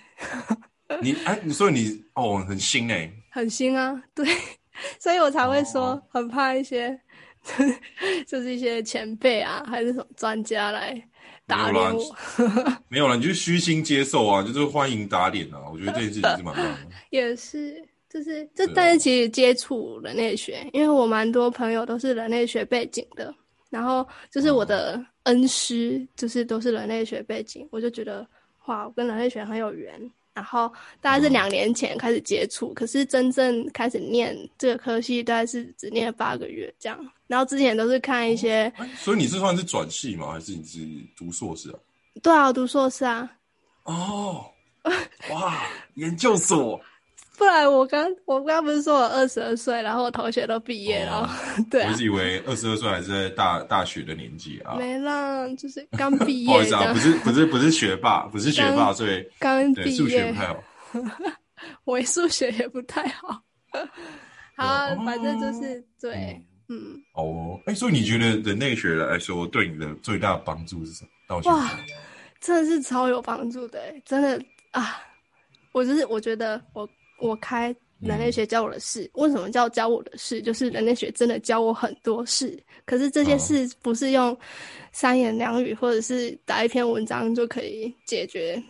[1.02, 4.26] 你哎，所以你哦，很新哎，很新啊，对，
[5.00, 7.00] 所以我才会说哦很怕一些，
[8.28, 11.02] 就是一些前辈啊，还是什么专家来
[11.48, 12.16] 打脸我，
[12.90, 15.60] 没有了，你就虚心接受啊，就是欢迎打脸啊。
[15.72, 16.88] 我觉得这件事情是蛮棒的。
[17.12, 17.91] 也是。
[18.12, 23.34] 就是，这对啊但是其实接触人类学，因为我蛮多朋友都是人类学背景的，
[23.70, 28.28] 然后就是我的恩师，就是都是人类学背景，我就觉得
[28.66, 30.12] 哇，我跟人类学很有缘。
[30.34, 30.72] 然后
[31.02, 36.98] 大概是嗯两年前开始接触，可是真正开始念这个科系，大概是只念了八个月这样。
[37.28, 40.32] 然后之前都是看一些，哎所以你是算是转系吗？
[40.32, 40.80] 还是你是
[41.18, 41.80] 读硕士啊？
[42.24, 43.30] 对啊，我读硕士啊，
[43.84, 44.46] 哦，
[45.32, 45.64] 哇，
[45.96, 46.80] 研究所，
[47.38, 51.28] 不然我刚我刚刚不是说我二十二岁，然后我同学都毕业，哦
[51.72, 54.76] 对啊我一，直以为二十二岁还是在大大学的年纪啊。
[54.76, 60.64] 没啦，就是刚毕 不好意思啊，不，是不是不是学霸，不是学霸，所以刚毕对数学业不，太好。
[61.86, 63.42] 我数学也不太好。
[64.56, 71.42] 好啊哦，反正就是对，嗯，哦，哎，所以你觉得人类学来说对你的最大的帮助是什么？
[71.46, 71.72] 哇，
[72.42, 74.40] 真的是超有帮助的欸，真的
[74.72, 75.00] 啊！
[75.72, 76.88] 我就是我觉得我
[77.22, 80.42] 我开人类学教我的事，为什么叫教我的事？
[80.42, 83.38] 就是人类学真的教我很多事，可是这些哦。
[83.38, 84.38] 事不是用
[84.92, 88.62] 三言两语或者是打一篇文章就可以解决。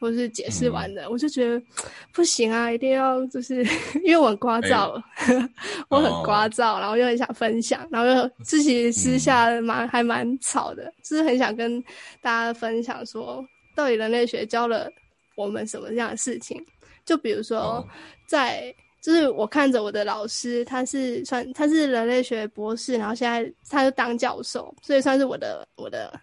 [0.00, 1.62] 或是解释完的，我就觉得
[2.10, 3.62] 不行啊，一定要就是
[4.02, 4.98] 因为我很聒噪，
[5.90, 11.78] 我很聒噪，然后又很想分享，然后又自己私下蛮、还蛮吵的，就是很想跟
[12.22, 13.44] 大家分享说，
[13.76, 14.90] 到底人类学教了
[15.36, 16.58] 我们什么样的事情？
[17.10, 17.88] 就比如说哦，
[18.24, 18.72] 在
[19.02, 26.20] 就是我看着我的老师，他是算他是人类学博士，然后现在他就当教授，所以算是我的我的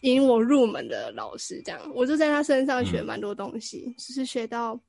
[0.00, 1.60] 引我入门的老师。
[1.62, 4.80] 这样，我就在他身上学蛮多东西，就是学到。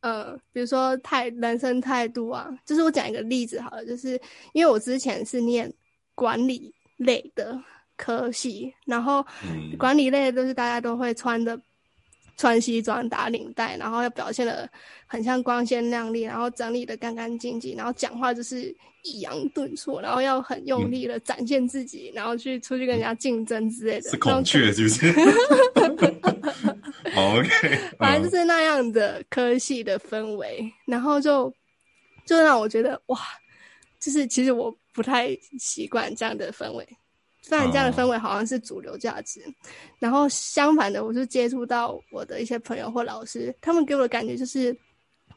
[0.00, 4.20] 呃，比如说态人生态度啊，就是我讲一个例子好了，就是
[4.52, 5.72] 因为我之前是念
[6.16, 7.56] 管理类的
[7.96, 11.60] 科系，然后嗯管理类都是大家都会穿的
[12.36, 14.68] 穿西装打领带，然后要表现的
[15.06, 24.10] 很像光鲜亮丽，然后整理的干干净净，然后讲话就是抑扬顿挫，然后要很用力的展现自己，然后去出去跟人家竞争之类的。
[24.10, 25.12] 是孔雀是不是？
[27.14, 31.52] 好 OK，反正就是那样的科系的氛围，然后就
[32.26, 33.20] 就让我觉得哇，
[34.00, 35.28] 就是其实我不太
[35.58, 36.84] 习惯这样的氛围。
[37.46, 39.42] 虽然这样的氛围好像是主流价值，
[39.98, 44.74] 然后相反的，我就接触到我的一些朋友或老师，他们给我的感觉就是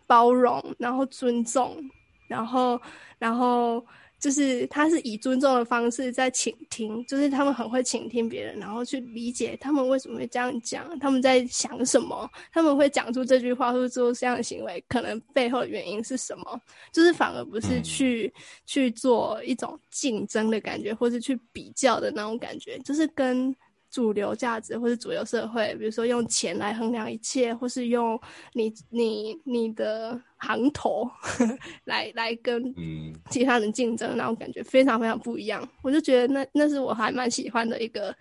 [0.08, 1.78] 包容，然后尊重，
[2.30, 2.80] 然后
[3.20, 3.86] 然后
[4.20, 16.62] 就是他是以尊重的方式在倾听，就是他们很会倾听别人，然后去理解他们为什么会这样讲，他们在想什么，他们会讲出这句话或者做这样的行为，可能背后的原因是什么，
[16.92, 18.34] 就是反而不是去、
[18.66, 23.56] 去做一种竞争的感觉，或是去比较的那种感觉，就是跟。
[23.90, 28.20] 主流价值或是主流社会，比如说用钱来衡量一切，或是用
[28.54, 31.10] 你你你的行头
[31.86, 35.68] 来来跟嗯其他人竞争，那种感觉非常非常不一样。
[35.82, 38.16] 我就觉得那那是我还蛮喜欢的一个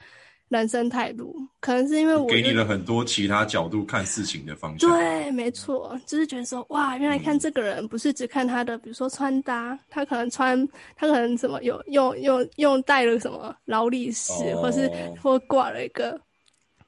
[0.48, 4.89] 人生态度，可能是因为我给你了很多其他角度看事情的方向。
[4.89, 10.56] 对，没错，就是觉得说，哇，原来看这个人不是只看他的，比如说穿搭，他可能穿，
[10.94, 14.89] 他可能什么有用用用带了什么劳力士，哦或是
[15.20, 16.20] 或挂了一个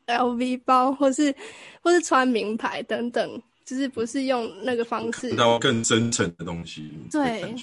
[0.06, 1.34] LV 包，或是
[1.82, 7.54] 或是穿名牌等等，就是不是用那个方式看，到更真诚的东西，对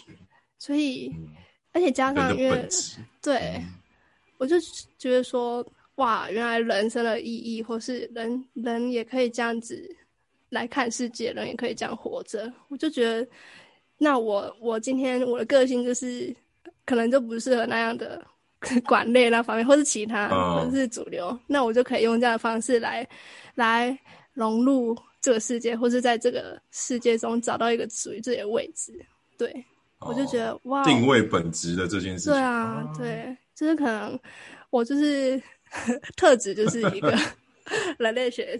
[0.60, 1.30] 所以嗯
[1.72, 2.68] 而且加上因为。
[3.22, 3.38] 对。
[3.60, 3.74] 嗯
[4.38, 4.58] 我就
[5.00, 5.66] 觉得说，
[5.96, 9.90] 哇，原来人生的意义，或是人人也可以这样子
[10.50, 12.52] 来看世界，人也可以这样活着。
[12.68, 13.28] 我就觉得，
[13.98, 16.36] 那我我今天我的个性就是，
[16.86, 18.22] 可能就不适合那样的
[18.86, 21.38] 管类那方面，或是其他，嗯或是主流。
[21.48, 23.08] 那我就可以用这样的方式来
[23.56, 23.98] 来
[24.34, 28.94] 融入这个世界，或是在这个世界中找到一个属于自己的位置。
[29.38, 29.66] 对，
[30.00, 32.34] 我就觉得、哇，哦定位本质的这件事情。
[32.34, 34.20] 对啊，对，就是可能
[34.70, 35.42] 我就是
[36.16, 37.18] 特质就是一个
[38.00, 38.60] 人类学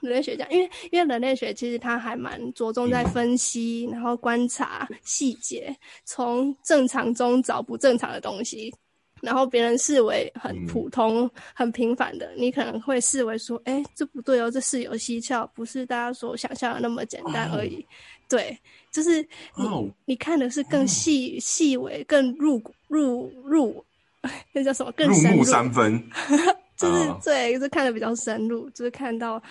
[0.00, 8.74] 人类学家，因为因为人类学其实它还蛮着重在分析，然后观察细节，从正常中找不正常的东西。
[9.20, 10.66] 然后别人视为很嗯。
[10.66, 17.84] 普通、很平凡的，你可能会视为说：“哎，这不对哦，这事有蹊跷，不是大家所想象的那么简单而已。
[18.30, 18.58] 对，
[18.90, 19.20] 就是
[19.58, 19.86] 你、哦。
[20.06, 23.84] 你看的是更细、细微、更入骨入入，
[24.52, 24.92] 那叫什么？
[24.92, 26.10] 更入木深入，三分，
[26.76, 29.42] 就是、啊对，就是看的比较深入，就是看到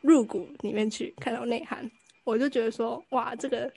[0.00, 1.88] 入骨里面去，看到内涵。
[2.24, 3.70] 我就觉得说，哇，这个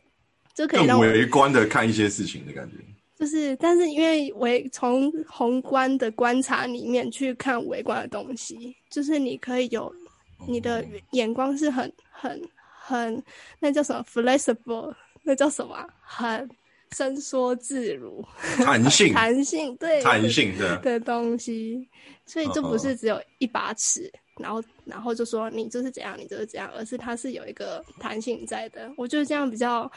[0.54, 2.76] 就可以让我围观的看一些事情的感觉。
[3.18, 9.94] 就是，但是因为围从宏观的观察里面去看微观的东西，就是你可以有
[10.48, 12.42] 你的眼光是很很
[12.80, 13.24] 很
[13.60, 14.94] 那叫什么 flexible，
[15.24, 16.50] 那叫什么啊、很
[16.96, 18.24] 伸缩自如，
[18.58, 21.88] 弹 性，弹性对弹性的，的东西，
[22.26, 28.92] 所以就不嗯是只有一把尺，然后然后就说你就是怎样，你就是这样，而是它是有一个弹性在的。
[28.98, 29.90] 我觉得这样比较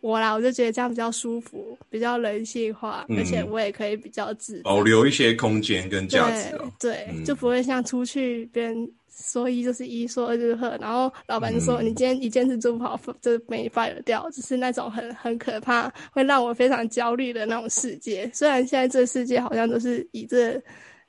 [0.00, 6.72] 我啦，我就觉得这样比较舒服，比较人性化，嗯而且我也可以比较自在保留一些空间跟价值对啊。
[6.78, 18.30] 对，嗯就不会像出去别人说一就是一，说二就是二，然后老板就说、嗯你今天一件事做不好，就被你 fire 掉，就是那种很很可怕，会让我非常焦虑的那种世界。
[18.32, 20.62] 虽然现在这个世界好像都是以这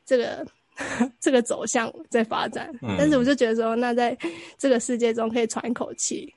[0.03, 0.43] 这个
[1.19, 4.17] 这个走向在发展，嗯但是我就觉得说，那在
[4.57, 6.33] 这个世界中可以喘一口气，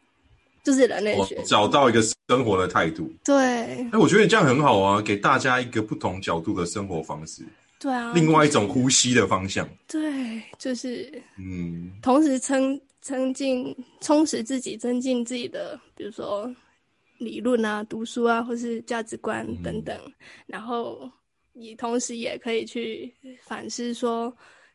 [0.63, 1.43] 就是人类学。
[1.45, 7.43] 找到一个生活的态度，对哎，我觉得这样很好啊，给大家一个不同角度的生活方式，
[7.79, 9.69] 对啊，另外一种呼吸的方向。
[9.89, 16.49] 对，就是嗯，同时增增进、充实自己，增进自己的，比如说
[17.19, 19.99] 理论啊、读书啊，或是价值观等等。
[20.47, 21.11] 然后
[21.53, 23.13] 你同时也可以去
[23.43, 24.33] 反思，说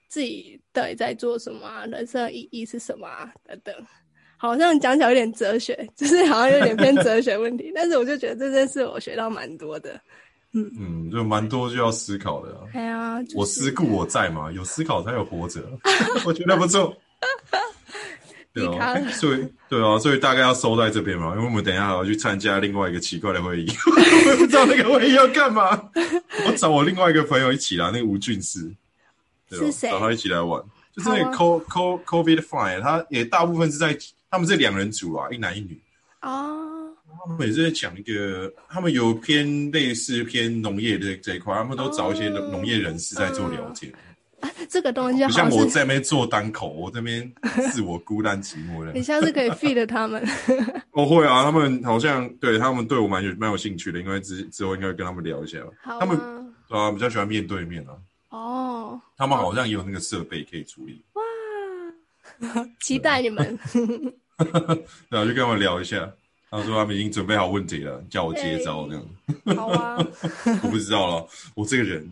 [0.09, 3.73] 自己到底在做什么啊，人生意义是什么啊，等等。
[4.37, 9.99] 好像讲起来有点哲学， 就是好像有点偏哲学问题， 但是我就觉得这件事我学到蛮多的。
[10.53, 12.61] 嗯嗯，就蛮多就要思考的、啊。
[12.73, 15.61] 哎呀，就是、我思故我在嘛，有思考才有活着，
[16.25, 16.95] 我觉得不错。
[18.53, 23.67] 对啊，所以对啊，所以大概要收在这边嘛，因为我们等一下还要去参加另外一个奇怪的会议，
[24.25, 25.89] 我也不知道那个会议要干嘛。
[26.47, 28.61] 我找我另外一个朋友一起来，那个吴俊师，
[29.49, 30.59] 对吧是谁找他一起来玩，
[30.95, 33.95] 就是那个 Co Co COVID Fine，他也大部分是在
[34.29, 35.79] 他们是两人组啊，一男一女。
[36.21, 36.89] 哦，
[37.27, 43.93] 他们也是在讲一个，他们有偏类似偏农业的这一块，他们都找一些农业人士在做了解。
[44.41, 47.31] 啊，这个东西不好像像我在那边做单口，我这边
[47.71, 48.91] 自我孤单寂寞的。
[48.93, 50.23] 你下次可以 feed 他们。
[50.91, 55.59] 我 会啊，他们好像对他们对我蛮有蛮有兴趣的，因为之之后应该会跟他们聊一下。
[55.81, 56.17] 好他们
[56.69, 57.93] 啊，比较喜欢面对面啊，
[58.29, 61.03] 哦，他们好像也有那个设备可以处理，
[62.81, 63.57] 期待你们。
[65.09, 66.11] 对啊，就跟他们聊一下。
[66.49, 69.05] 他说他们已经准备好问题了，叫我接招这样。
[69.57, 69.97] 好啊，
[70.63, 72.09] 我不知道了，我这个人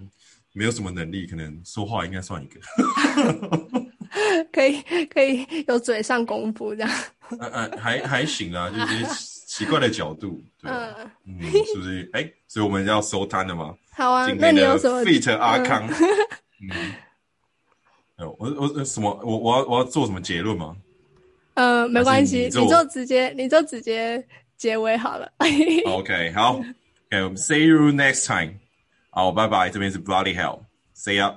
[0.52, 2.60] 没有什么能力，可能说话应该算一个。
[4.52, 6.91] 可以可以有嘴上功夫这样。
[7.39, 9.06] 呃呃，还还行啊，就是
[9.47, 10.69] 奇怪的角度，对？
[10.69, 10.93] 嗯，
[11.27, 11.41] 嗯，
[11.73, 12.10] 是不是？
[12.14, 13.73] 哎、所以我们要收摊了吗？
[13.93, 15.88] 好啊，那今天的你有什么？fit 阿康，
[16.61, 17.05] 嗯，哎
[18.18, 19.20] 我我我什么？
[19.24, 20.76] 我我要我要做什么结论吗
[21.56, 24.26] 呃，没关系，你就直接你就直接
[24.58, 25.32] 结尾好了。
[25.88, 28.54] OK，好，OK，我们 see you next time。
[29.10, 31.36] 好，拜拜，这边是 Bloody Hell，See ya。